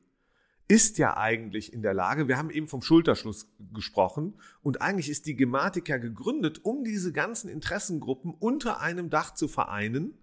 ist 0.69 0.99
ja 0.99 1.17
eigentlich 1.17 1.73
in 1.73 1.81
der 1.81 1.95
Lage, 1.95 2.29
wir 2.29 2.37
haben 2.37 2.51
eben 2.51 2.69
vom 2.69 2.83
Schulterschluss 2.83 3.51
gesprochen, 3.73 4.35
und 4.63 4.83
eigentlich 4.83 5.09
ist 5.09 5.27
die 5.27 5.35
Gematik 5.35 5.89
ja 5.89 5.97
gegründet, 5.97 6.65
um 6.65 6.85
diese 6.85 7.13
ganzen 7.13 7.49
Interessengruppen 7.49 8.35
unter 8.39 8.81
einem 8.81 9.09
Dach 9.09 9.35
zu 9.35 9.49
vereinen 9.49 10.19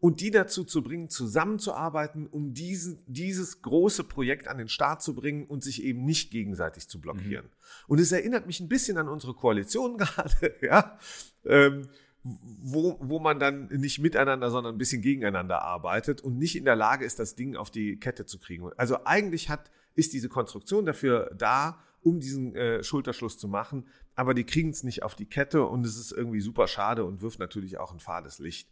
und 0.00 0.20
die 0.20 0.30
dazu 0.30 0.64
zu 0.64 0.82
bringen, 0.82 1.08
zusammenzuarbeiten, 1.08 2.26
um 2.26 2.54
diesen, 2.54 3.02
dieses 3.06 3.62
große 3.62 4.04
Projekt 4.04 4.48
an 4.48 4.58
den 4.58 4.68
Start 4.68 5.02
zu 5.02 5.14
bringen 5.14 5.46
und 5.46 5.62
sich 5.62 5.82
eben 5.82 6.04
nicht 6.04 6.30
gegenseitig 6.30 6.88
zu 6.88 7.00
blockieren. 7.00 7.48
Und 7.86 8.00
es 8.00 8.12
erinnert 8.12 8.46
mich 8.46 8.60
ein 8.60 8.68
bisschen 8.68 8.98
an 8.98 9.08
unsere 9.08 9.34
Koalition 9.34 9.96
gerade, 9.98 10.54
ja, 10.62 10.98
ähm, 11.44 11.88
wo, 12.62 12.98
wo 13.00 13.20
man 13.20 13.38
dann 13.38 13.68
nicht 13.68 14.00
miteinander, 14.00 14.50
sondern 14.50 14.74
ein 14.74 14.78
bisschen 14.78 15.02
gegeneinander 15.02 15.62
arbeitet 15.62 16.20
und 16.20 16.38
nicht 16.38 16.56
in 16.56 16.64
der 16.64 16.76
Lage 16.76 17.04
ist, 17.04 17.18
das 17.18 17.36
Ding 17.36 17.56
auf 17.56 17.70
die 17.70 17.98
Kette 17.98 18.26
zu 18.26 18.38
kriegen. 18.38 18.70
Also 18.76 19.04
eigentlich 19.04 19.48
hat, 19.48 19.70
ist 19.94 20.12
diese 20.12 20.28
Konstruktion 20.28 20.86
dafür 20.86 21.30
da, 21.36 21.82
um 22.02 22.20
diesen 22.20 22.54
äh, 22.54 22.82
Schulterschluss 22.82 23.38
zu 23.38 23.48
machen, 23.48 23.86
aber 24.14 24.34
die 24.34 24.44
kriegen 24.44 24.70
es 24.70 24.82
nicht 24.82 25.02
auf 25.02 25.14
die 25.14 25.26
Kette 25.26 25.64
und 25.64 25.86
es 25.86 25.96
ist 25.96 26.12
irgendwie 26.12 26.40
super 26.40 26.66
schade 26.66 27.04
und 27.04 27.20
wirft 27.20 27.38
natürlich 27.38 27.78
auch 27.78 27.92
ein 27.92 28.00
fades 28.00 28.38
Licht. 28.38 28.68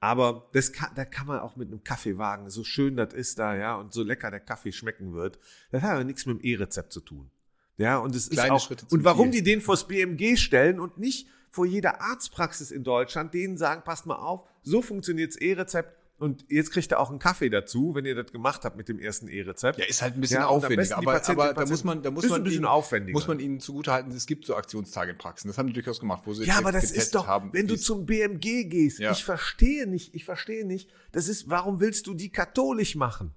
Aber 0.00 0.48
das 0.52 0.72
kann, 0.72 0.90
da 0.94 1.04
kann 1.04 1.26
man 1.26 1.40
auch 1.40 1.56
mit 1.56 1.68
einem 1.68 1.82
Kaffeewagen, 1.82 2.50
so 2.50 2.64
schön 2.64 2.96
das 2.96 3.14
ist 3.14 3.38
da, 3.38 3.56
ja, 3.56 3.74
und 3.76 3.92
so 3.92 4.02
lecker 4.02 4.30
der 4.30 4.40
Kaffee 4.40 4.72
schmecken 4.72 5.14
wird, 5.14 5.38
das 5.70 5.82
hat 5.82 5.92
aber 5.92 6.04
nichts 6.04 6.26
mit 6.26 6.38
dem 6.38 6.44
E-Rezept 6.44 6.92
zu 6.92 7.00
tun. 7.00 7.30
Ja, 7.76 7.98
und 7.98 8.14
es 8.14 8.28
ist 8.28 8.38
auch, 8.38 8.70
und 8.90 9.04
warum 9.04 9.32
Ziel. 9.32 9.42
die 9.42 9.50
den 9.50 9.60
vors 9.60 9.88
BMG 9.88 10.36
stellen 10.36 10.78
und 10.78 10.98
nicht 10.98 11.26
vor 11.54 11.66
jeder 11.66 12.00
Arztpraxis 12.00 12.72
in 12.72 12.82
Deutschland, 12.82 13.32
denen 13.32 13.56
sagen, 13.56 13.82
passt 13.84 14.06
mal 14.06 14.16
auf, 14.16 14.44
so 14.62 14.82
funktioniert's 14.82 15.36
E-Rezept 15.36 15.96
und 16.18 16.44
jetzt 16.48 16.72
kriegt 16.72 16.90
ihr 16.92 16.98
auch 16.98 17.10
einen 17.10 17.20
Kaffee 17.20 17.48
dazu, 17.48 17.94
wenn 17.94 18.04
ihr 18.06 18.16
das 18.16 18.32
gemacht 18.32 18.64
habt 18.64 18.76
mit 18.76 18.88
dem 18.88 18.98
ersten 18.98 19.28
E-Rezept. 19.28 19.78
Ja, 19.78 19.84
ist 19.84 20.02
halt 20.02 20.14
ein 20.16 20.20
bisschen 20.20 20.40
Ja, 20.40 20.46
aufwendiger, 20.48 20.96
aber, 20.96 21.12
Patientinnen 21.12 21.48
aber 21.50 21.54
da 21.54 21.60
muss 21.60 21.70
Patienten. 21.70 21.86
man, 21.86 22.02
da 22.02 22.10
muss 22.10 22.28
man 22.28 22.40
ein 22.40 22.44
bisschen 22.44 22.58
ihnen, 22.58 22.66
aufwendiger. 22.66 23.12
muss 23.16 23.28
man 23.28 23.38
ihnen 23.38 23.60
zugutehalten, 23.60 24.10
es 24.12 24.26
gibt 24.26 24.46
so 24.46 24.56
Aktionstage 24.56 25.12
in 25.12 25.18
Praxen. 25.18 25.46
Das 25.48 25.56
haben 25.58 25.68
die 25.68 25.72
durchaus 25.74 26.00
gemacht, 26.00 26.22
wo 26.24 26.34
sie 26.34 26.44
Ja, 26.44 26.58
aber 26.58 26.72
das 26.72 26.90
ist 26.90 27.14
doch, 27.14 27.28
haben, 27.28 27.50
wenn 27.52 27.68
du 27.68 27.76
zum 27.76 28.04
BMG 28.04 28.64
gehst, 28.68 28.98
Ja. 28.98 29.12
ich 29.12 29.22
verstehe 29.24 29.86
nicht, 29.86 30.12
ich 30.14 30.24
verstehe 30.24 30.66
nicht, 30.66 30.90
das 31.12 31.28
ist, 31.28 31.50
warum 31.50 31.78
willst 31.78 32.06
du 32.08 32.14
die 32.14 32.30
katholisch 32.30 32.96
machen? 32.96 33.32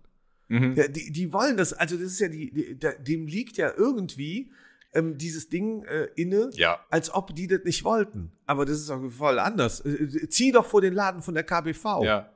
Mhm. 0.47 0.74
Ja, 0.75 0.88
die, 0.88 1.12
die 1.12 1.33
wollen 1.33 1.57
das, 1.57 1.74
also 1.74 1.97
das 1.97 2.05
ist 2.13 2.19
ja 2.19 2.29
die, 2.29 2.51
die 2.51 2.77
dem 3.03 3.27
liegt 3.27 3.57
ja 3.57 3.71
irgendwie 3.75 4.50
ähm, 4.94 5.17
dieses 5.17 5.50
Ding 5.50 5.84
äh, 5.86 6.08
inne, 6.15 6.50
Ja. 6.53 6.79
als 6.89 7.13
ob 7.13 7.36
die 7.36 7.48
das 7.48 7.63
nicht 7.63 7.84
wollten. 7.84 8.32
Aber 8.46 8.65
das 8.65 8.77
ist 8.79 8.89
doch 8.89 9.01
voll 9.12 9.39
anders. 9.39 9.82
Äh, 9.82 9.89
äh, 9.91 10.29
zieh 10.29 10.51
doch 10.51 10.65
vor 10.65 10.82
den 10.82 10.94
Laden 10.94 11.22
von 11.22 11.34
der 11.34 11.44
KBV. 11.44 12.03
Ja. 12.03 12.32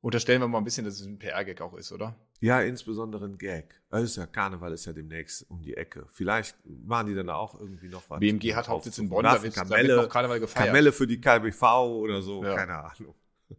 Unterstellen 0.00 0.42
wir 0.42 0.48
mal 0.48 0.58
ein 0.58 0.64
bisschen, 0.64 0.84
dass 0.84 1.00
es 1.00 1.06
ein 1.06 1.18
PR-Gag 1.18 1.62
auch 1.62 1.72
ist, 1.74 1.90
oder? 1.90 2.14
Ja, 2.40 2.60
insbesondere 2.60 3.24
ein 3.24 3.38
Gag. 3.38 3.80
Ist 3.90 4.16
ja 4.16 4.26
Karneval 4.26 4.72
ist 4.74 4.84
ja 4.84 4.92
demnächst 4.92 5.46
um 5.50 5.62
die 5.62 5.74
Ecke. 5.78 6.06
Vielleicht 6.12 6.56
machen 6.66 7.06
die 7.06 7.14
dann 7.14 7.30
auch 7.30 7.58
irgendwie 7.58 7.88
noch 7.88 8.02
was. 8.08 8.20
BMG 8.20 8.54
hat 8.54 8.68
Hauptsitz 8.68 8.98
in 8.98 9.08
Bonn, 9.08 9.22
da 9.24 9.42
wird, 9.42 9.56
da 9.56 9.60
wird 9.62 9.70
Kamelle, 9.70 10.08
Karneval 10.08 10.40
gefeiert. 10.40 10.66
Kamelle 10.66 10.92
für 10.92 11.06
die 11.06 11.18
KBV 11.20 11.62
oder 12.02 12.20
so, 12.20 12.44
Ja. 12.44 12.54
keine 12.54 12.74
Ahnung. 12.84 13.14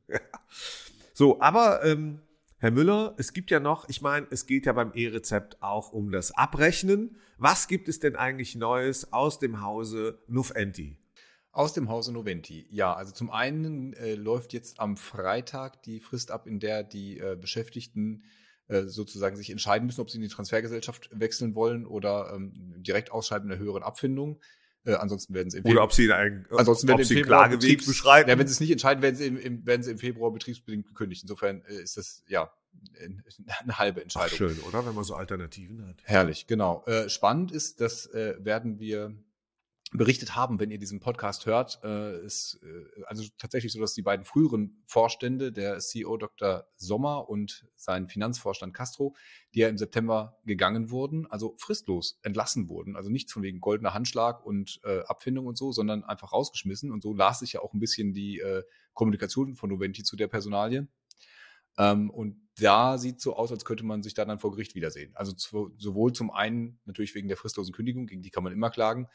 So, 1.17 1.39
aber 1.39 1.83
ähm, 1.85 2.19
Herr 2.65 2.71
Müller, 2.71 3.13
es 3.19 3.31
gibt 3.31 3.51
ja 3.51 3.59
noch, 3.59 3.87
ich 3.89 4.01
meine, 4.01 4.25
es 4.31 4.47
geht 4.47 4.65
ja 4.65 4.73
beim 4.73 4.91
E-Rezept 4.95 5.61
auch 5.61 5.93
um 5.93 6.11
das 6.11 6.31
Abrechnen. 6.31 7.15
Was 7.37 7.67
gibt 7.67 7.87
es 7.87 7.99
denn 7.99 8.15
eigentlich 8.15 8.55
Neues 8.55 9.13
aus 9.13 9.37
dem 9.37 9.61
Hause 9.61 10.17
Nufenti? 10.27 10.97
Aus 11.51 11.73
dem 11.73 11.89
Hause 11.89 12.11
Noventi. 12.11 12.65
Ja, 12.71 12.95
also 12.95 13.11
zum 13.13 13.29
einen 13.29 13.93
äh, 13.93 14.15
läuft 14.15 14.51
jetzt 14.51 14.79
am 14.79 14.97
Freitag 14.97 15.83
die 15.83 15.99
Frist 15.99 16.31
ab, 16.31 16.47
in 16.47 16.59
der 16.59 16.81
die 16.81 17.19
äh, 17.19 17.37
Beschäftigten 17.39 18.23
äh, 18.67 18.85
sozusagen 18.85 19.35
sich 19.35 19.51
entscheiden 19.51 19.85
müssen, 19.85 20.01
ob 20.01 20.09
sie 20.09 20.17
in 20.17 20.23
die 20.23 20.29
Transfergesellschaft 20.29 21.11
wechseln 21.13 21.53
wollen 21.53 21.85
oder 21.85 22.33
ähm, 22.33 22.51
direkt 22.77 23.11
ausscheiden 23.11 23.43
in 23.43 23.59
der 23.59 23.59
höheren 23.59 23.83
Abfindung. 23.83 24.41
Äh, 24.85 24.93
ansonsten 24.93 25.33
werden 25.33 25.49
sie 25.49 25.57
im 25.57 25.65
Oder 25.65 25.83
ob 25.83 25.93
Sie 25.93 26.11
einen, 26.11 26.45
Ansonsten 26.51 26.89
ob 26.89 26.97
werden 26.97 27.05
Sie 27.05 27.13
im 27.13 27.17
einen 27.17 27.25
Februar 27.25 27.47
Klageweg 27.47 27.85
beschreiten? 27.85 28.29
Ja, 28.29 28.37
wenn 28.37 28.47
sie 28.47 28.53
es 28.53 28.59
nicht 28.59 28.71
entscheiden, 28.71 29.01
werden 29.01 29.15
sie 29.15 29.25
im, 29.25 29.37
im, 29.37 29.65
werden 29.65 29.83
sie 29.83 29.91
im 29.91 29.97
Februar 29.97 30.31
betriebsbedingt 30.31 30.87
gekündigt. 30.87 31.23
Insofern 31.23 31.63
äh, 31.65 31.81
ist 31.81 31.97
das 31.97 32.23
ja 32.27 32.51
äh, 32.99 33.09
eine 33.63 33.79
halbe 33.79 33.99
Ach, 33.99 34.03
Entscheidung. 34.03 34.37
schön, 34.37 34.59
oder? 34.59 34.85
Wenn 34.85 34.93
man 34.95 35.03
so 35.03 35.15
Alternativen 35.15 35.87
hat. 35.87 35.97
Herrlich, 36.03 36.47
genau. 36.47 36.83
Äh, 36.85 37.09
spannend 37.09 37.51
ist, 37.51 37.81
das 37.81 38.05
äh, 38.07 38.35
werden 38.39 38.79
wir 38.79 39.15
berichtet 39.91 40.35
haben, 40.35 40.59
wenn 40.59 40.71
ihr 40.71 40.79
diesen 40.79 40.99
Podcast 40.99 41.45
hört. 41.45 41.79
Äh, 41.83 42.25
ist 42.25 42.59
äh, 42.63 43.03
also 43.05 43.23
tatsächlich 43.37 43.71
so, 43.71 43.79
dass 43.79 43.93
die 43.93 44.01
beiden 44.01 44.25
früheren 44.25 44.83
Vorstände, 44.87 45.51
der 45.51 45.79
CEO 45.79 46.17
Dr. 46.17 46.65
Sommer 46.75 47.29
und 47.29 47.67
sein 47.75 48.07
Finanzvorstand 48.07 48.73
Castro, 48.73 49.15
die 49.53 49.59
ja 49.59 49.69
im 49.69 49.77
September 49.77 50.37
gegangen 50.45 50.89
wurden, 50.89 51.27
also 51.27 51.55
fristlos 51.59 52.19
entlassen 52.23 52.67
wurden. 52.67 52.95
Also 52.95 53.09
nicht 53.09 53.31
von 53.31 53.43
wegen 53.43 53.61
goldener 53.61 53.93
Handschlag 53.93 54.45
und 54.45 54.79
äh, 54.83 55.01
Abfindung 55.01 55.45
und 55.45 55.57
so, 55.57 55.71
sondern 55.71 56.03
einfach 56.03 56.33
rausgeschmissen. 56.33 56.91
Und 56.91 57.03
so 57.03 57.13
las 57.13 57.39
sich 57.39 57.53
ja 57.53 57.61
auch 57.61 57.73
ein 57.73 57.79
bisschen 57.79 58.13
die 58.13 58.39
äh, 58.39 58.63
Kommunikation 58.93 59.55
von 59.55 59.69
Noventi 59.69 60.03
zu 60.03 60.15
der 60.15 60.27
Personalie. 60.27 60.87
Ähm, 61.77 62.09
und 62.09 62.41
da 62.57 62.97
sieht 62.97 63.19
so 63.19 63.35
aus, 63.35 63.51
als 63.51 63.65
könnte 63.65 63.85
man 63.85 64.01
sich 64.01 64.13
da 64.13 64.25
dann 64.25 64.39
vor 64.39 64.51
Gericht 64.51 64.75
wiedersehen. 64.75 65.11
Also 65.15 65.33
zu, 65.33 65.73
sowohl 65.77 66.13
zum 66.13 66.31
einen 66.31 66.79
natürlich 66.85 67.13
wegen 67.15 67.27
der 67.27 67.37
fristlosen 67.37 67.73
Kündigung, 67.73 68.07
gegen 68.07 68.21
die 68.21 68.29
kann 68.29 68.43
man 68.43 68.53
immer 68.53 68.69
klagen, 68.69 69.07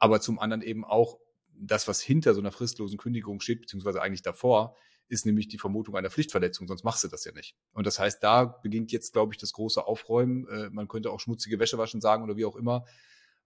aber 0.00 0.20
zum 0.20 0.40
anderen 0.40 0.62
eben 0.62 0.84
auch 0.84 1.20
das, 1.52 1.86
was 1.86 2.00
hinter 2.00 2.34
so 2.34 2.40
einer 2.40 2.50
fristlosen 2.50 2.98
Kündigung 2.98 3.40
steht, 3.40 3.60
beziehungsweise 3.60 4.02
eigentlich 4.02 4.22
davor, 4.22 4.76
ist 5.08 5.26
nämlich 5.26 5.48
die 5.48 5.58
Vermutung 5.58 5.96
einer 5.96 6.10
Pflichtverletzung, 6.10 6.66
sonst 6.66 6.84
machst 6.84 7.04
du 7.04 7.08
das 7.08 7.24
ja 7.24 7.32
nicht. 7.32 7.56
Und 7.72 7.86
das 7.86 7.98
heißt, 7.98 8.22
da 8.22 8.44
beginnt 8.44 8.92
jetzt, 8.92 9.12
glaube 9.12 9.34
ich, 9.34 9.38
das 9.38 9.52
große 9.52 9.84
Aufräumen. 9.84 10.46
Äh, 10.48 10.70
man 10.70 10.88
könnte 10.88 11.10
auch 11.10 11.20
schmutzige 11.20 11.58
Wäsche 11.58 11.78
waschen 11.78 12.00
sagen 12.00 12.24
oder 12.24 12.36
wie 12.36 12.44
auch 12.44 12.56
immer. 12.56 12.86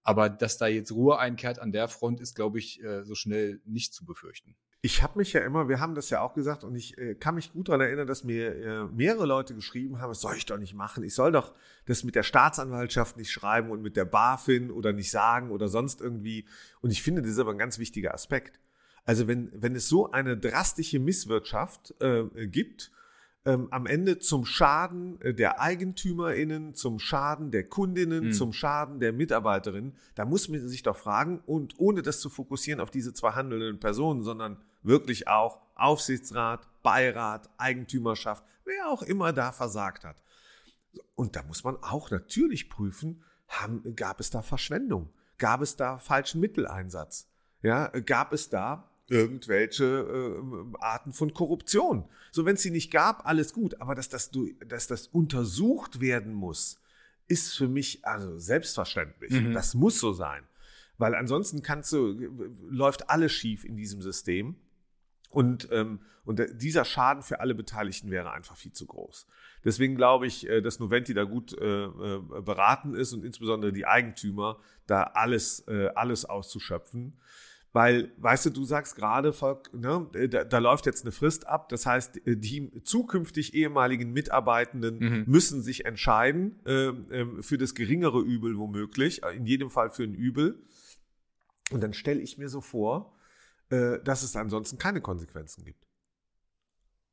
Aber 0.02 0.28
dass 0.28 0.58
da 0.58 0.66
jetzt 0.66 0.92
Ruhe 0.92 1.18
einkehrt 1.18 1.58
an 1.58 1.72
der 1.72 1.88
Front, 1.88 2.20
ist, 2.20 2.34
glaube 2.34 2.58
ich, 2.58 2.82
äh, 2.82 3.04
so 3.04 3.14
schnell 3.14 3.60
nicht 3.64 3.94
zu 3.94 4.04
befürchten. 4.04 4.54
Ich 4.86 5.02
habe 5.02 5.18
mich 5.18 5.32
ja 5.32 5.40
immer, 5.40 5.66
wir 5.70 5.80
haben 5.80 5.94
das 5.94 6.10
ja 6.10 6.20
auch 6.20 6.34
gesagt 6.34 6.62
und 6.62 6.74
ich 6.74 6.98
äh, 6.98 7.14
kann 7.14 7.36
mich 7.36 7.54
gut 7.54 7.70
daran 7.70 7.80
erinnern, 7.80 8.06
dass 8.06 8.22
mir 8.22 8.54
äh, 8.54 8.84
mehrere 8.84 9.24
Leute 9.24 9.54
geschrieben 9.54 9.98
haben, 9.98 10.10
das 10.10 10.20
soll 10.20 10.36
ich 10.36 10.44
doch 10.44 10.58
nicht 10.58 10.74
machen. 10.74 11.02
Ich 11.04 11.14
soll 11.14 11.32
doch 11.32 11.54
das 11.86 12.04
mit 12.04 12.14
der 12.14 12.22
Staatsanwaltschaft 12.22 13.16
nicht 13.16 13.30
schreiben 13.32 13.70
und 13.70 13.80
mit 13.80 13.96
der 13.96 14.04
BaFin 14.04 14.70
oder 14.70 14.92
nicht 14.92 15.10
sagen 15.10 15.50
oder 15.52 15.68
sonst 15.68 16.02
irgendwie. 16.02 16.44
Und 16.82 16.90
ich 16.90 17.02
finde, 17.02 17.22
das 17.22 17.30
ist 17.30 17.38
aber 17.38 17.52
ein 17.52 17.56
ganz 17.58 17.78
wichtiger 17.78 18.12
Aspekt. 18.12 18.60
Also 19.06 19.26
wenn, 19.26 19.50
wenn 19.54 19.74
es 19.74 19.88
so 19.88 20.10
eine 20.12 20.36
drastische 20.36 20.98
Misswirtschaft 20.98 21.94
äh, 22.02 22.24
gibt, 22.46 22.92
ähm, 23.46 23.68
am 23.70 23.86
Ende 23.86 24.18
zum 24.18 24.44
Schaden 24.44 25.18
äh, 25.22 25.32
der 25.32 25.62
EigentümerInnen, 25.62 26.74
zum 26.74 26.98
Schaden 26.98 27.50
der 27.50 27.64
Kundinnen, 27.64 28.26
Mhm. 28.26 28.32
zum 28.32 28.52
Schaden 28.52 29.00
der 29.00 29.14
Mitarbeiterinnen, 29.14 29.94
da 30.14 30.26
muss 30.26 30.50
man 30.50 30.68
sich 30.68 30.82
doch 30.82 30.96
fragen 30.96 31.40
und 31.46 31.72
ohne 31.78 32.02
das 32.02 32.20
zu 32.20 32.28
fokussieren 32.28 32.80
auf 32.80 32.90
diese 32.90 33.14
zwei 33.14 33.30
handelnden 33.32 33.80
Personen, 33.80 34.22
sondern 34.22 34.58
wirklich 34.84 35.26
auch 35.28 35.60
Aufsichtsrat, 35.74 36.68
Beirat, 36.82 37.50
Eigentümerschaft, 37.58 38.44
wer 38.64 38.88
auch 38.88 39.02
immer 39.02 39.32
da 39.32 39.50
versagt 39.52 40.04
hat. 40.04 40.16
Und 41.16 41.34
da 41.34 41.42
muss 41.42 41.64
man 41.64 41.76
auch 41.82 42.10
natürlich 42.10 42.68
prüfen, 42.70 43.24
haben, 43.48 43.96
gab 43.96 44.20
es 44.20 44.30
da 44.30 44.42
Verschwendung? 44.42 45.10
Gab 45.38 45.60
es 45.60 45.76
da 45.76 45.98
falschen 45.98 46.40
Mitteleinsatz? 46.40 47.28
Ja, 47.62 47.88
gab 47.88 48.32
es 48.32 48.48
da 48.50 48.88
irgendwelche 49.08 49.84
äh, 49.84 50.76
Arten 50.80 51.12
von 51.12 51.34
Korruption? 51.34 52.08
So, 52.30 52.44
wenn 52.44 52.54
es 52.54 52.62
sie 52.62 52.70
nicht 52.70 52.90
gab, 52.92 53.26
alles 53.26 53.52
gut. 53.52 53.80
Aber 53.80 53.94
dass 53.94 54.08
das, 54.08 54.30
du- 54.30 54.52
dass 54.66 54.86
das 54.86 55.08
untersucht 55.08 56.00
werden 56.00 56.32
muss, 56.32 56.78
ist 57.26 57.56
für 57.56 57.68
mich 57.68 58.04
also 58.06 58.38
selbstverständlich. 58.38 59.32
Mhm. 59.32 59.52
Das 59.52 59.74
muss 59.74 59.98
so 59.98 60.12
sein. 60.12 60.44
Weil 60.98 61.14
ansonsten 61.14 61.62
kannst 61.62 61.92
du, 61.92 62.12
läuft 62.68 63.10
alles 63.10 63.32
schief 63.32 63.64
in 63.64 63.76
diesem 63.76 64.00
System. 64.00 64.56
Und, 65.34 65.68
ähm, 65.72 66.00
und 66.24 66.40
dieser 66.54 66.84
Schaden 66.84 67.22
für 67.22 67.40
alle 67.40 67.54
Beteiligten 67.54 68.10
wäre 68.10 68.30
einfach 68.32 68.56
viel 68.56 68.72
zu 68.72 68.86
groß. 68.86 69.26
Deswegen 69.64 69.96
glaube 69.96 70.26
ich, 70.26 70.48
äh, 70.48 70.62
dass 70.62 70.78
Noventi 70.78 71.12
da 71.12 71.24
gut 71.24 71.52
äh, 71.58 71.84
äh, 71.84 72.20
beraten 72.42 72.94
ist 72.94 73.12
und 73.12 73.24
insbesondere 73.24 73.72
die 73.72 73.84
Eigentümer, 73.84 74.58
da 74.86 75.02
alles, 75.02 75.66
äh, 75.68 75.88
alles 75.94 76.24
auszuschöpfen. 76.24 77.18
Weil, 77.72 78.12
weißt 78.18 78.46
du, 78.46 78.50
du 78.50 78.64
sagst 78.64 78.94
gerade, 78.94 79.32
Volk, 79.32 79.74
ne, 79.74 80.06
da, 80.30 80.44
da 80.44 80.58
läuft 80.58 80.86
jetzt 80.86 81.02
eine 81.02 81.10
Frist 81.10 81.48
ab. 81.48 81.68
Das 81.70 81.86
heißt, 81.86 82.20
die 82.24 82.70
zukünftig 82.84 83.52
ehemaligen 83.54 84.12
Mitarbeitenden 84.12 84.98
Mhm. 85.00 85.24
müssen 85.26 85.60
sich 85.60 85.84
entscheiden 85.84 86.64
äh, 86.66 87.42
für 87.42 87.58
das 87.58 87.74
geringere 87.74 88.20
Übel 88.20 88.56
womöglich, 88.58 89.22
in 89.34 89.44
jedem 89.44 89.70
Fall 89.70 89.90
für 89.90 90.04
ein 90.04 90.14
Übel. 90.14 90.62
Und 91.72 91.82
dann 91.82 91.94
stelle 91.94 92.20
ich 92.20 92.38
mir 92.38 92.48
so 92.48 92.60
vor, 92.60 93.12
äh, 93.70 93.98
dass 94.02 94.22
es 94.22 94.36
ansonsten 94.36 94.78
keine 94.78 95.00
Konsequenzen 95.00 95.64
gibt. 95.64 95.86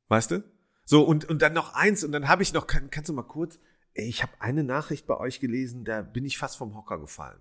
Weißt 0.08 0.30
du? 0.30 0.44
So, 0.84 1.02
und, 1.02 1.28
und 1.28 1.42
dann 1.42 1.52
noch 1.52 1.74
eins, 1.74 2.04
und 2.04 2.12
dann 2.12 2.28
habe 2.28 2.42
ich 2.42 2.52
noch, 2.52 2.66
kann, 2.66 2.90
kannst 2.90 3.08
du 3.08 3.12
mal 3.12 3.22
kurz, 3.22 3.58
ich 3.94 4.22
habe 4.22 4.32
eine 4.40 4.64
Nachricht 4.64 5.06
bei 5.06 5.16
euch 5.16 5.40
gelesen, 5.40 5.84
da 5.84 6.02
bin 6.02 6.24
ich 6.24 6.38
fast 6.38 6.56
vom 6.56 6.74
Hocker 6.74 6.98
gefallen. 6.98 7.40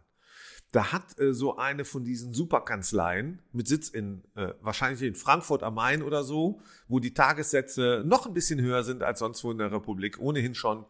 Da 0.72 0.94
hat 0.94 1.20
äh, 1.20 1.34
so 1.34 1.58
eine 1.58 1.84
von 1.84 2.04
diesen 2.04 2.34
Superkanzleien 2.34 3.42
mit 3.52 3.68
Sitz 3.68 3.90
in, 3.90 4.24
äh, 4.36 4.54
wahrscheinlich 4.62 5.02
in 5.02 5.16
Frankfurt 5.16 5.64
am 5.64 5.76
Main 5.76 6.02
oder 6.02 6.24
so, 6.24 6.62
wo 6.88 7.00
die 7.00 7.14
Tagessätze 7.14 8.04
noch 8.06 8.26
ein 8.26 8.34
bisschen 8.34 8.62
höher 8.62 8.84
sind 8.84 9.04
als 9.04 9.20
sonst 9.20 9.44
wo 9.44 9.52
in 9.52 9.58
der 9.58 9.72
Republik, 9.72 10.20
ohnehin 10.20 10.56
schon. 10.56 10.86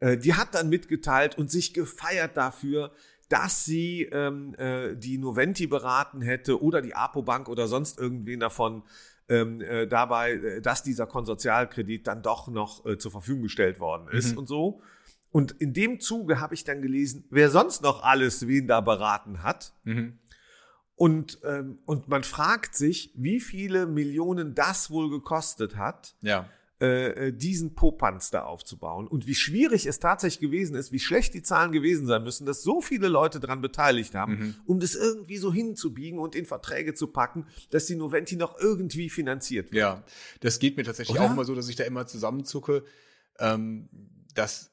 Äh, 0.00 0.16
die 0.16 0.34
hat 0.34 0.54
dann 0.54 0.68
mitgeteilt 0.68 1.38
und 1.38 1.50
sich 1.50 1.74
gefeiert 1.74 2.36
dafür, 2.36 2.92
dass 3.28 3.64
sie 3.64 4.02
ähm, 4.12 4.54
äh, 4.58 4.94
die 4.96 5.18
Noventi 5.18 5.66
beraten 5.66 6.20
hätte 6.22 6.62
oder 6.62 6.82
die 6.82 6.94
Apobank 6.94 7.48
oder 7.48 7.66
sonst 7.68 7.98
irgendwen 7.98 8.40
davon 8.40 8.82
ähm, 9.28 9.60
äh, 9.62 9.86
dabei, 9.86 10.32
äh, 10.32 10.60
dass 10.60 10.82
dieser 10.82 11.06
Konsortialkredit 11.06 12.06
dann 12.06 12.22
doch 12.22 12.48
noch 12.48 12.84
äh, 12.84 12.98
zur 12.98 13.10
Verfügung 13.10 13.42
gestellt 13.44 13.80
worden 13.80 14.08
ist 14.08 14.32
Mhm. 14.32 14.38
und 14.38 14.46
so. 14.48 14.82
Und 15.30 15.52
in 15.52 15.72
dem 15.72 15.98
Zuge 15.98 16.40
habe 16.40 16.54
ich 16.54 16.62
dann 16.64 16.82
gelesen, 16.82 17.24
wer 17.30 17.50
sonst 17.50 17.82
noch 17.82 18.02
alles 18.04 18.46
wen 18.46 18.68
da 18.68 18.80
beraten 18.80 19.42
hat. 19.42 19.72
Mhm. 19.84 20.18
Und, 20.96 21.40
ähm, 21.42 21.78
und 21.86 22.06
man 22.06 22.22
fragt 22.22 22.76
sich, 22.76 23.10
wie 23.16 23.40
viele 23.40 23.86
Millionen 23.86 24.54
das 24.54 24.90
wohl 24.90 25.10
gekostet 25.10 25.76
hat, 25.76 26.14
Ja. 26.20 26.48
Äh, 26.84 27.28
äh, 27.28 27.32
diesen 27.32 27.74
Popanz 27.74 28.30
da 28.30 28.44
aufzubauen. 28.44 29.06
Und 29.08 29.26
wie 29.26 29.34
schwierig 29.34 29.86
es 29.86 30.00
tatsächlich 30.00 30.40
gewesen 30.40 30.76
ist, 30.76 30.92
wie 30.92 30.98
schlecht 30.98 31.32
die 31.32 31.42
Zahlen 31.42 31.72
gewesen 31.72 32.06
sein 32.06 32.22
müssen, 32.22 32.44
dass 32.44 32.62
so 32.62 32.82
viele 32.82 33.08
Leute 33.08 33.40
daran 33.40 33.62
beteiligt 33.62 34.14
haben, 34.14 34.32
Mhm. 34.34 34.54
um 34.66 34.80
das 34.80 34.94
irgendwie 34.94 35.38
so 35.38 35.52
hinzubiegen 35.52 36.18
und 36.18 36.34
in 36.34 36.44
Verträge 36.44 36.92
zu 36.94 37.06
packen, 37.06 37.46
dass 37.70 37.86
die 37.86 37.96
Noventi 37.96 38.36
noch 38.36 38.58
irgendwie 38.58 39.08
finanziert 39.08 39.72
wird. 39.72 39.80
Ja, 39.80 40.04
das 40.40 40.58
geht 40.58 40.76
mir 40.76 40.84
tatsächlich 40.84 41.16
Oder? 41.16 41.26
auch 41.26 41.32
immer 41.32 41.44
so, 41.44 41.54
dass 41.54 41.68
ich 41.68 41.76
da 41.76 41.84
immer 41.84 42.06
zusammenzucke. 42.06 42.84
Ähm, 43.38 43.88
das 44.34 44.72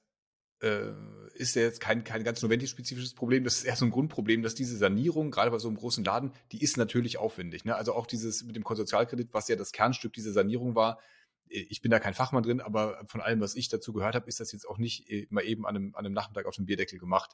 äh, 0.62 0.92
ist 1.36 1.56
ja 1.56 1.62
jetzt 1.64 1.80
kein, 1.80 2.04
kein 2.04 2.24
ganz 2.24 2.42
Noventi-spezifisches 2.42 3.14
Problem. 3.14 3.44
Das 3.44 3.58
ist 3.58 3.64
eher 3.64 3.76
so 3.76 3.86
ein 3.86 3.92
Grundproblem, 3.92 4.44
dass 4.44 4.54
diese 4.54 4.78
Sanierung, 4.78 5.32
gerade 5.32 5.50
bei 5.50 5.60
so 5.60 5.68
einem 5.68 5.78
großen 5.78 6.04
Laden, 6.04 6.32
die 6.52 6.62
ist 6.62 6.78
natürlich 6.78 7.18
aufwendig. 7.18 7.66
Ne? 7.66 7.76
Also 7.76 7.94
auch 7.94 8.06
dieses 8.06 8.44
mit 8.44 8.56
dem 8.56 8.64
Konsortialkredit, 8.64 9.30
was 9.32 9.48
ja 9.48 9.56
das 9.56 9.72
Kernstück 9.72 10.14
dieser 10.14 10.34
Sanierung 10.34 10.76
war. 10.76 11.00
Äh, 11.52 11.66
Ich 11.70 11.82
bin 11.82 11.92
da 11.92 12.00
kein 12.00 12.14
Fachmann 12.14 12.44
drin, 12.44 12.62
aber 12.62 13.02
von 13.08 13.22
allem, 13.22 13.42
was 13.42 13.56
ich 13.56 13.70
dazu 13.70 13.94
gehört 13.94 14.16
habe, 14.16 14.28
ist 14.28 14.40
das 14.40 14.52
jetzt 14.52 14.68
auch 14.68 14.78
nicht 14.78 15.10
äh, 15.10 15.28
mal 15.30 15.44
eben 15.44 15.66
an 15.68 15.76
einem, 15.76 15.96
an 15.96 16.06
einem 16.06 16.14
Nachmittag 16.14 16.46
auf 16.46 16.56
dem 16.56 16.66
Bierdeckel 16.66 17.00
gemacht. 17.00 17.32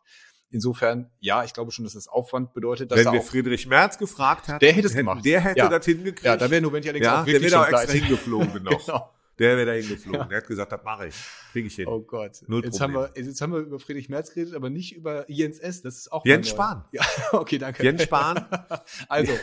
Insofern, 0.50 1.10
ja, 1.20 1.44
ich 1.44 1.54
glaube 1.54 1.72
schon, 1.72 1.84
dass 1.84 1.94
das 1.94 2.08
Aufwand 2.08 2.54
bedeutet, 2.54 2.92
dass 2.92 3.00
Wenn 3.04 3.12
wir 3.14 3.20
auch, 3.20 3.24
Friedrich 3.26 3.68
Merz 3.68 3.98
gefragt 3.98 4.48
hätten, 4.48 4.60
Der 4.60 4.72
hätte 4.74 4.88
es 4.88 4.94
gemacht. 4.96 5.26
Der 5.26 5.42
hätte 5.42 5.60
Ja. 5.60 5.70
das 5.70 5.86
hingekriegt. 5.86 6.24
ja, 6.24 6.38
da 6.38 6.50
wäre 6.50 6.62
Noventi 6.62 6.88
allerdings 6.90 7.06
ja, 7.06 7.22
auch 7.22 7.26
der 7.26 7.34
wirklich 7.34 7.52
wäre 7.52 7.64
schon 7.64 7.72
da 7.74 7.82
extra 7.82 7.92
pleite. 7.94 8.06
hingeflogen 8.06 8.64
noch. 8.64 8.86
Genau. 8.86 9.14
Der 9.40 9.56
wäre 9.56 9.66
da 9.68 9.72
hingeflogen. 9.74 10.20
Ja. 10.22 10.26
Der 10.26 10.38
hat 10.40 10.48
gesagt, 10.48 10.72
das 10.72 10.84
mache 10.84 11.08
ich. 11.08 11.16
Kriege 11.52 11.68
ich 11.68 11.76
hin. 11.76 11.88
Oh 11.88 12.00
Gott. 12.02 12.44
Null 12.48 12.64
jetzt, 12.66 12.80
Problem. 12.80 12.98
haben 13.02 13.12
wir, 13.16 13.24
jetzt 13.24 13.42
haben 13.42 13.54
wir 13.54 13.60
über 13.60 13.80
Friedrich 13.80 14.10
Merz 14.10 14.32
geredet, 14.34 14.56
aber 14.56 14.70
nicht 14.70 14.96
über 14.96 15.30
Jens 15.30 15.60
S. 15.60 15.82
Das 15.84 15.96
ist 15.98 16.12
auch 16.12 16.26
Jens. 16.26 16.50
Spahn. 16.50 16.86
Ja, 16.92 17.04
okay, 17.34 17.58
danke. 17.60 17.84
Jens 17.84 18.04
Spahn. 18.04 18.46
also, 19.08 19.34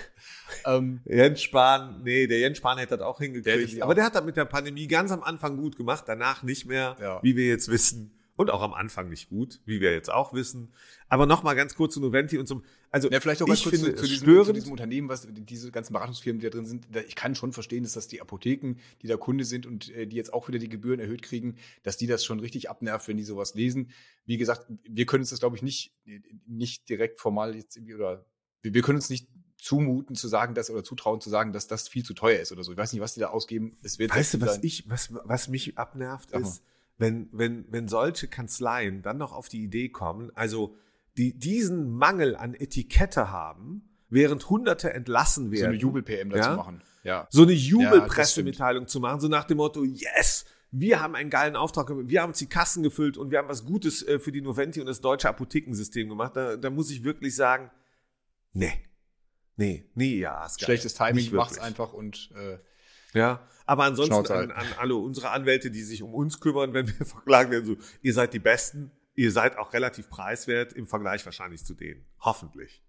ähm, 0.66 1.00
Jens 1.04 1.42
Spahn, 1.42 2.02
nee, 2.02 2.26
der 2.26 2.38
Jens 2.40 2.58
Spahn 2.58 2.78
hätte 2.78 2.96
das 2.96 3.06
auch 3.06 3.18
Der 3.18 3.26
hingekriegt. 3.28 3.70
sie 3.70 3.82
Aber 3.82 3.92
auch. 3.92 3.94
der 3.94 4.04
hat 4.04 4.14
das 4.14 4.24
mit 4.24 4.36
der 4.36 4.44
Pandemie 4.46 4.86
ganz 4.88 5.12
am 5.12 5.22
Anfang 5.22 5.56
gut 5.56 5.76
gemacht, 5.76 6.04
danach 6.06 6.42
nicht 6.42 6.66
mehr, 6.66 6.96
Ja. 7.00 7.20
wie 7.22 7.36
wir 7.36 7.46
jetzt 7.46 7.68
wissen. 7.68 8.10
Und 8.36 8.50
auch 8.50 8.62
am 8.62 8.74
Anfang 8.74 9.08
nicht 9.08 9.28
gut, 9.28 9.60
wie 9.64 9.80
wir 9.80 9.92
jetzt 9.92 10.10
auch 10.10 10.32
wissen. 10.32 10.72
Aber 11.08 11.24
nochmal 11.24 11.54
ganz 11.54 11.76
kurz 11.76 11.94
zu 11.94 12.00
Noventi 12.00 12.36
und 12.36 12.48
zum, 12.48 12.64
also 12.90 13.08
ja, 13.08 13.20
vielleicht 13.20 13.40
auch 13.42 13.46
ganz 13.46 13.60
ich 13.60 13.64
kurz 13.64 13.76
finde 13.76 13.94
zu, 13.94 13.98
zu, 13.98 14.12
es 14.12 14.20
diesem, 14.20 14.44
zu 14.44 14.52
diesem 14.52 14.72
Unternehmen, 14.72 15.08
was 15.08 15.28
diese 15.30 15.70
ganzen 15.70 15.92
Beratungsfirmen, 15.92 16.40
die 16.40 16.46
da 16.46 16.50
drin 16.50 16.66
sind. 16.66 16.88
Da, 16.90 17.00
ich 17.00 17.14
kann 17.14 17.36
schon 17.36 17.52
verstehen, 17.52 17.84
dass 17.84 17.92
das 17.92 18.08
die 18.08 18.20
Apotheken, 18.20 18.74
die 19.02 19.06
da 19.06 19.16
Kunde 19.16 19.44
sind 19.44 19.66
und 19.66 19.88
äh, 19.94 20.08
die 20.08 20.16
jetzt 20.16 20.32
auch 20.32 20.48
wieder 20.48 20.58
die 20.58 20.68
Gebühren 20.68 20.98
erhöht 20.98 21.22
kriegen, 21.22 21.56
dass 21.84 21.96
die 21.96 22.08
das 22.08 22.24
schon 22.24 22.40
richtig 22.40 22.70
abnervt, 22.70 23.06
wenn 23.06 23.16
die 23.16 23.24
sowas 23.24 23.54
lesen. 23.54 23.90
Wie 24.26 24.36
gesagt, 24.36 24.66
wir 24.82 25.06
können 25.06 25.22
uns 25.22 25.30
das, 25.30 25.38
glaube 25.38 25.54
ich, 25.54 25.62
nicht, 25.62 25.94
nicht 26.46 26.88
direkt 26.88 27.20
formal 27.20 27.54
jetzt 27.54 27.76
irgendwie 27.76 27.94
oder 27.94 28.26
wir 28.62 28.74
wir 28.74 28.82
können 28.82 28.96
uns 28.96 29.10
nicht 29.10 29.28
zumuten 29.56 30.14
zu 30.14 30.28
sagen, 30.28 30.54
dass 30.54 30.70
oder 30.70 30.84
zutrauen 30.84 31.20
zu 31.20 31.30
sagen, 31.30 31.52
dass 31.52 31.66
das 31.66 31.88
viel 31.88 32.04
zu 32.04 32.14
teuer 32.14 32.40
ist 32.40 32.52
oder 32.52 32.62
so. 32.64 32.72
Ich 32.72 32.78
weiß 32.78 32.92
nicht, 32.92 33.00
was 33.00 33.14
die 33.14 33.20
da 33.20 33.28
ausgeben. 33.28 33.78
Es 33.82 33.98
wird 33.98 34.14
Weißt 34.14 34.34
du, 34.34 34.40
was 34.40 34.54
sein. 34.54 34.60
ich, 34.62 34.88
was, 34.90 35.10
was 35.24 35.48
mich 35.48 35.78
abnervt, 35.78 36.32
ist, 36.32 36.62
wenn, 36.98 37.28
wenn, 37.32 37.66
wenn 37.70 37.88
solche 37.88 38.28
Kanzleien 38.28 39.02
dann 39.02 39.18
noch 39.18 39.32
auf 39.32 39.48
die 39.48 39.62
Idee 39.62 39.88
kommen, 39.88 40.30
also 40.34 40.76
die 41.16 41.38
diesen 41.38 41.90
Mangel 41.92 42.36
an 42.36 42.54
Etikette 42.54 43.30
haben, 43.30 43.88
während 44.08 44.48
Hunderte 44.50 44.92
entlassen 44.92 45.50
werden. 45.50 45.60
so 45.60 45.66
eine 45.68 45.76
Jubel-PM 45.76 46.30
dazu 46.30 46.50
Ja? 46.50 46.56
machen. 46.56 46.82
Ja. 47.02 47.26
so 47.30 47.42
eine 47.42 47.52
Ja, 47.52 47.58
Jubelpressemitteilung 47.82 48.86
zu 48.88 48.98
machen, 49.00 49.20
so 49.20 49.28
nach 49.28 49.44
dem 49.44 49.58
Motto, 49.58 49.84
yes, 49.84 50.44
wir 50.70 51.00
haben 51.00 51.14
einen 51.14 51.30
geilen 51.30 51.54
Auftrag, 51.54 51.90
wir 51.90 52.22
haben 52.22 52.30
uns 52.30 52.38
die 52.38 52.48
Kassen 52.48 52.82
gefüllt 52.82 53.16
und 53.16 53.30
wir 53.30 53.38
haben 53.38 53.48
was 53.48 53.64
Gutes 53.64 54.02
äh, 54.02 54.18
für 54.18 54.32
die 54.32 54.40
Noventi 54.40 54.80
und 54.80 54.86
das 54.86 55.00
deutsche 55.00 55.28
Apothekensystem 55.28 56.08
gemacht. 56.08 56.34
Da, 56.34 56.56
da 56.56 56.70
muss 56.70 56.90
ich 56.90 57.04
wirklich 57.04 57.36
sagen, 57.36 57.70
nee, 58.52 58.72
nee, 59.56 59.84
nee, 59.94 60.16
ja, 60.18 60.44
ist 60.46 60.58
geil. 60.58 60.64
Schlechtes 60.66 60.94
Timing, 60.94 61.32
macht's 61.34 61.58
einfach 61.58 61.92
und 61.92 62.30
äh, 62.34 62.58
Ja, 63.14 63.40
aber 63.64 63.84
ansonsten 63.84 64.14
Schnauze 64.14 64.34
an, 64.36 64.50
an 64.50 64.66
alle 64.78 64.96
unsere 64.96 65.30
Anwälte, 65.30 65.70
die 65.70 65.82
sich 65.82 66.02
um 66.02 66.12
uns 66.12 66.40
kümmern, 66.40 66.74
wenn 66.74 66.86
wir 66.86 67.06
verklagen 67.06 67.50
werden, 67.50 67.64
so, 67.64 67.76
ihr 68.02 68.12
seid 68.12 68.34
die 68.34 68.38
Besten, 68.40 68.90
ihr 69.14 69.32
seid 69.32 69.56
auch 69.56 69.72
relativ 69.72 70.10
preiswert 70.10 70.72
im 70.74 70.86
Vergleich 70.86 71.24
wahrscheinlich 71.24 71.64
zu 71.64 71.74
denen. 71.74 72.04
Hoffentlich. 72.20 72.82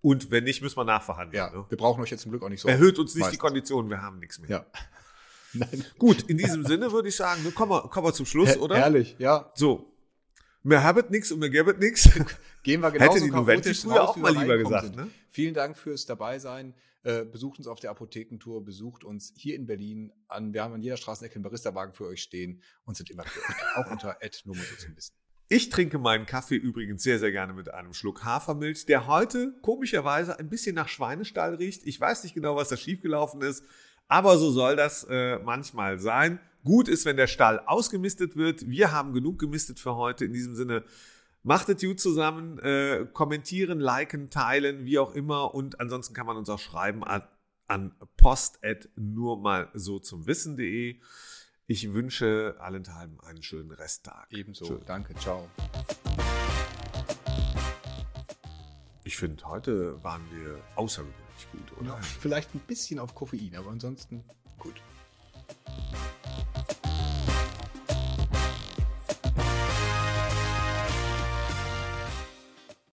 Und 0.00 0.30
wenn 0.30 0.44
nicht, 0.44 0.62
müssen 0.62 0.76
wir 0.76 0.84
nachverhandeln. 0.84 1.36
ja, 1.36 1.50
Ne? 1.50 1.64
wir 1.68 1.78
brauchen 1.78 2.02
euch 2.02 2.10
jetzt 2.10 2.22
zum 2.22 2.30
Glück 2.32 2.42
auch 2.42 2.48
nicht 2.48 2.60
so. 2.60 2.68
Erhöht 2.68 2.98
uns 2.98 3.14
nicht 3.14 3.32
die. 3.32 3.36
Konditionen, 3.38 3.90
wir 3.90 4.02
haben 4.02 4.18
nichts 4.18 4.38
mehr. 4.38 4.50
Ja. 4.50 4.66
Nein. 5.54 5.84
Gut, 5.98 6.22
in 6.22 6.38
diesem 6.38 6.64
Sinne 6.64 6.92
würde 6.92 7.08
ich 7.08 7.16
sagen, 7.16 7.42
ne, 7.42 7.50
kommen, 7.50 7.70
wir, 7.72 7.82
kommen 7.88 8.06
wir 8.06 8.12
zum 8.14 8.26
Schluss, 8.26 8.56
oder? 8.56 8.76
Herrlich, 8.76 9.16
ja. 9.18 9.50
So. 9.54 9.88
Mir 10.64 10.82
habet 10.82 11.10
nix 11.10 11.30
und 11.32 11.40
mir 11.40 11.50
gebet 11.50 11.78
nix. 11.78 12.08
Gehen 12.62 12.80
wir 12.80 12.90
genauso 12.90 13.14
Hätte 13.16 13.24
die 13.24 13.30
Noventi 13.30 13.74
früher 13.74 14.02
auch 14.08 14.16
mal 14.16 14.32
lieber 14.36 14.56
gesagt, 14.58 14.86
sind. 14.86 14.96
ne? 14.96 15.08
Vielen 15.30 15.54
Dank 15.54 15.76
fürs 15.76 16.06
Dabeisein. 16.06 16.74
Äh, 17.04 17.24
besucht 17.24 17.58
uns 17.58 17.66
auf 17.66 17.80
der 17.80 17.90
Apothekentour, 17.90 18.64
besucht 18.64 19.02
uns 19.02 19.32
hier 19.36 19.56
in 19.56 19.66
Berlin 19.66 20.12
an. 20.28 20.52
Wir 20.54 20.62
haben 20.62 20.74
an 20.74 20.82
jeder 20.82 20.96
Straßenecke 20.96 21.34
einen 21.34 21.42
Barista-Wagen 21.42 21.94
für 21.94 22.06
euch 22.06 22.22
stehen 22.22 22.62
und 22.84 22.96
sind 22.96 23.10
immer 23.10 23.24
für 23.24 23.40
euch. 23.40 23.76
Auch 23.76 23.90
unter 23.90 24.16
so 24.44 24.52
zum 24.52 24.96
Wissen. 24.96 25.12
Ich 25.48 25.68
trinke 25.68 25.98
meinen 25.98 26.26
Kaffee 26.26 26.56
übrigens 26.56 27.02
sehr, 27.02 27.18
sehr 27.18 27.32
gerne 27.32 27.52
mit 27.52 27.74
einem 27.74 27.92
Schluck 27.92 28.24
Hafermilch, 28.24 28.86
der 28.86 29.06
heute 29.06 29.52
komischerweise 29.62 30.38
ein 30.38 30.48
bisschen 30.48 30.74
nach 30.76 30.88
Schweinestall 30.88 31.56
riecht. 31.56 31.82
Ich 31.86 32.00
weiß 32.00 32.22
nicht 32.22 32.34
genau, 32.34 32.56
was 32.56 32.68
da 32.68 32.76
schiefgelaufen 32.76 33.42
ist, 33.42 33.64
aber 34.06 34.38
so 34.38 34.50
soll 34.50 34.76
das 34.76 35.04
äh, 35.10 35.40
manchmal 35.40 35.98
sein. 35.98 36.38
Gut 36.64 36.88
ist, 36.88 37.04
wenn 37.04 37.16
der 37.16 37.26
Stall 37.26 37.58
ausgemistet 37.66 38.36
wird. 38.36 38.68
Wir 38.68 38.92
haben 38.92 39.12
genug 39.12 39.40
gemistet 39.40 39.80
für 39.80 39.96
heute. 39.96 40.24
In 40.24 40.32
diesem 40.32 40.54
Sinne, 40.54 40.84
macht 41.42 41.68
es 41.68 41.82
gut 41.82 42.00
zusammen, 42.00 42.58
äh, 42.58 43.06
kommentieren, 43.12 43.80
liken, 43.80 44.30
teilen, 44.30 44.84
wie 44.84 44.98
auch 44.98 45.14
immer. 45.14 45.54
Und 45.54 45.80
ansonsten 45.80 46.14
kann 46.14 46.26
man 46.26 46.36
uns 46.36 46.48
auch 46.48 46.58
schreiben 46.58 47.04
an, 47.04 47.22
an 47.66 47.94
post 48.16 48.60
nur 48.96 49.40
mal 49.40 49.68
so 49.74 49.98
zum 49.98 50.26
Wissen.de. 50.26 51.00
Ich 51.66 51.92
wünsche 51.92 52.56
allenthalben 52.58 53.20
einen 53.20 53.42
schönen 53.42 53.70
Resttag. 53.70 54.26
Ebenso. 54.30 54.66
Schön. 54.66 54.80
Danke, 54.86 55.14
ciao. 55.14 55.48
Ich 59.04 59.16
finde, 59.16 59.44
heute 59.46 60.02
waren 60.04 60.22
wir 60.30 60.60
außergewöhnlich 60.76 61.50
gut, 61.50 61.78
oder? 61.80 61.96
Vielleicht 62.02 62.54
ein 62.54 62.60
bisschen 62.60 62.98
auf 62.98 63.14
Koffein, 63.14 63.56
aber 63.56 63.70
ansonsten 63.70 64.24
gut. 64.58 64.80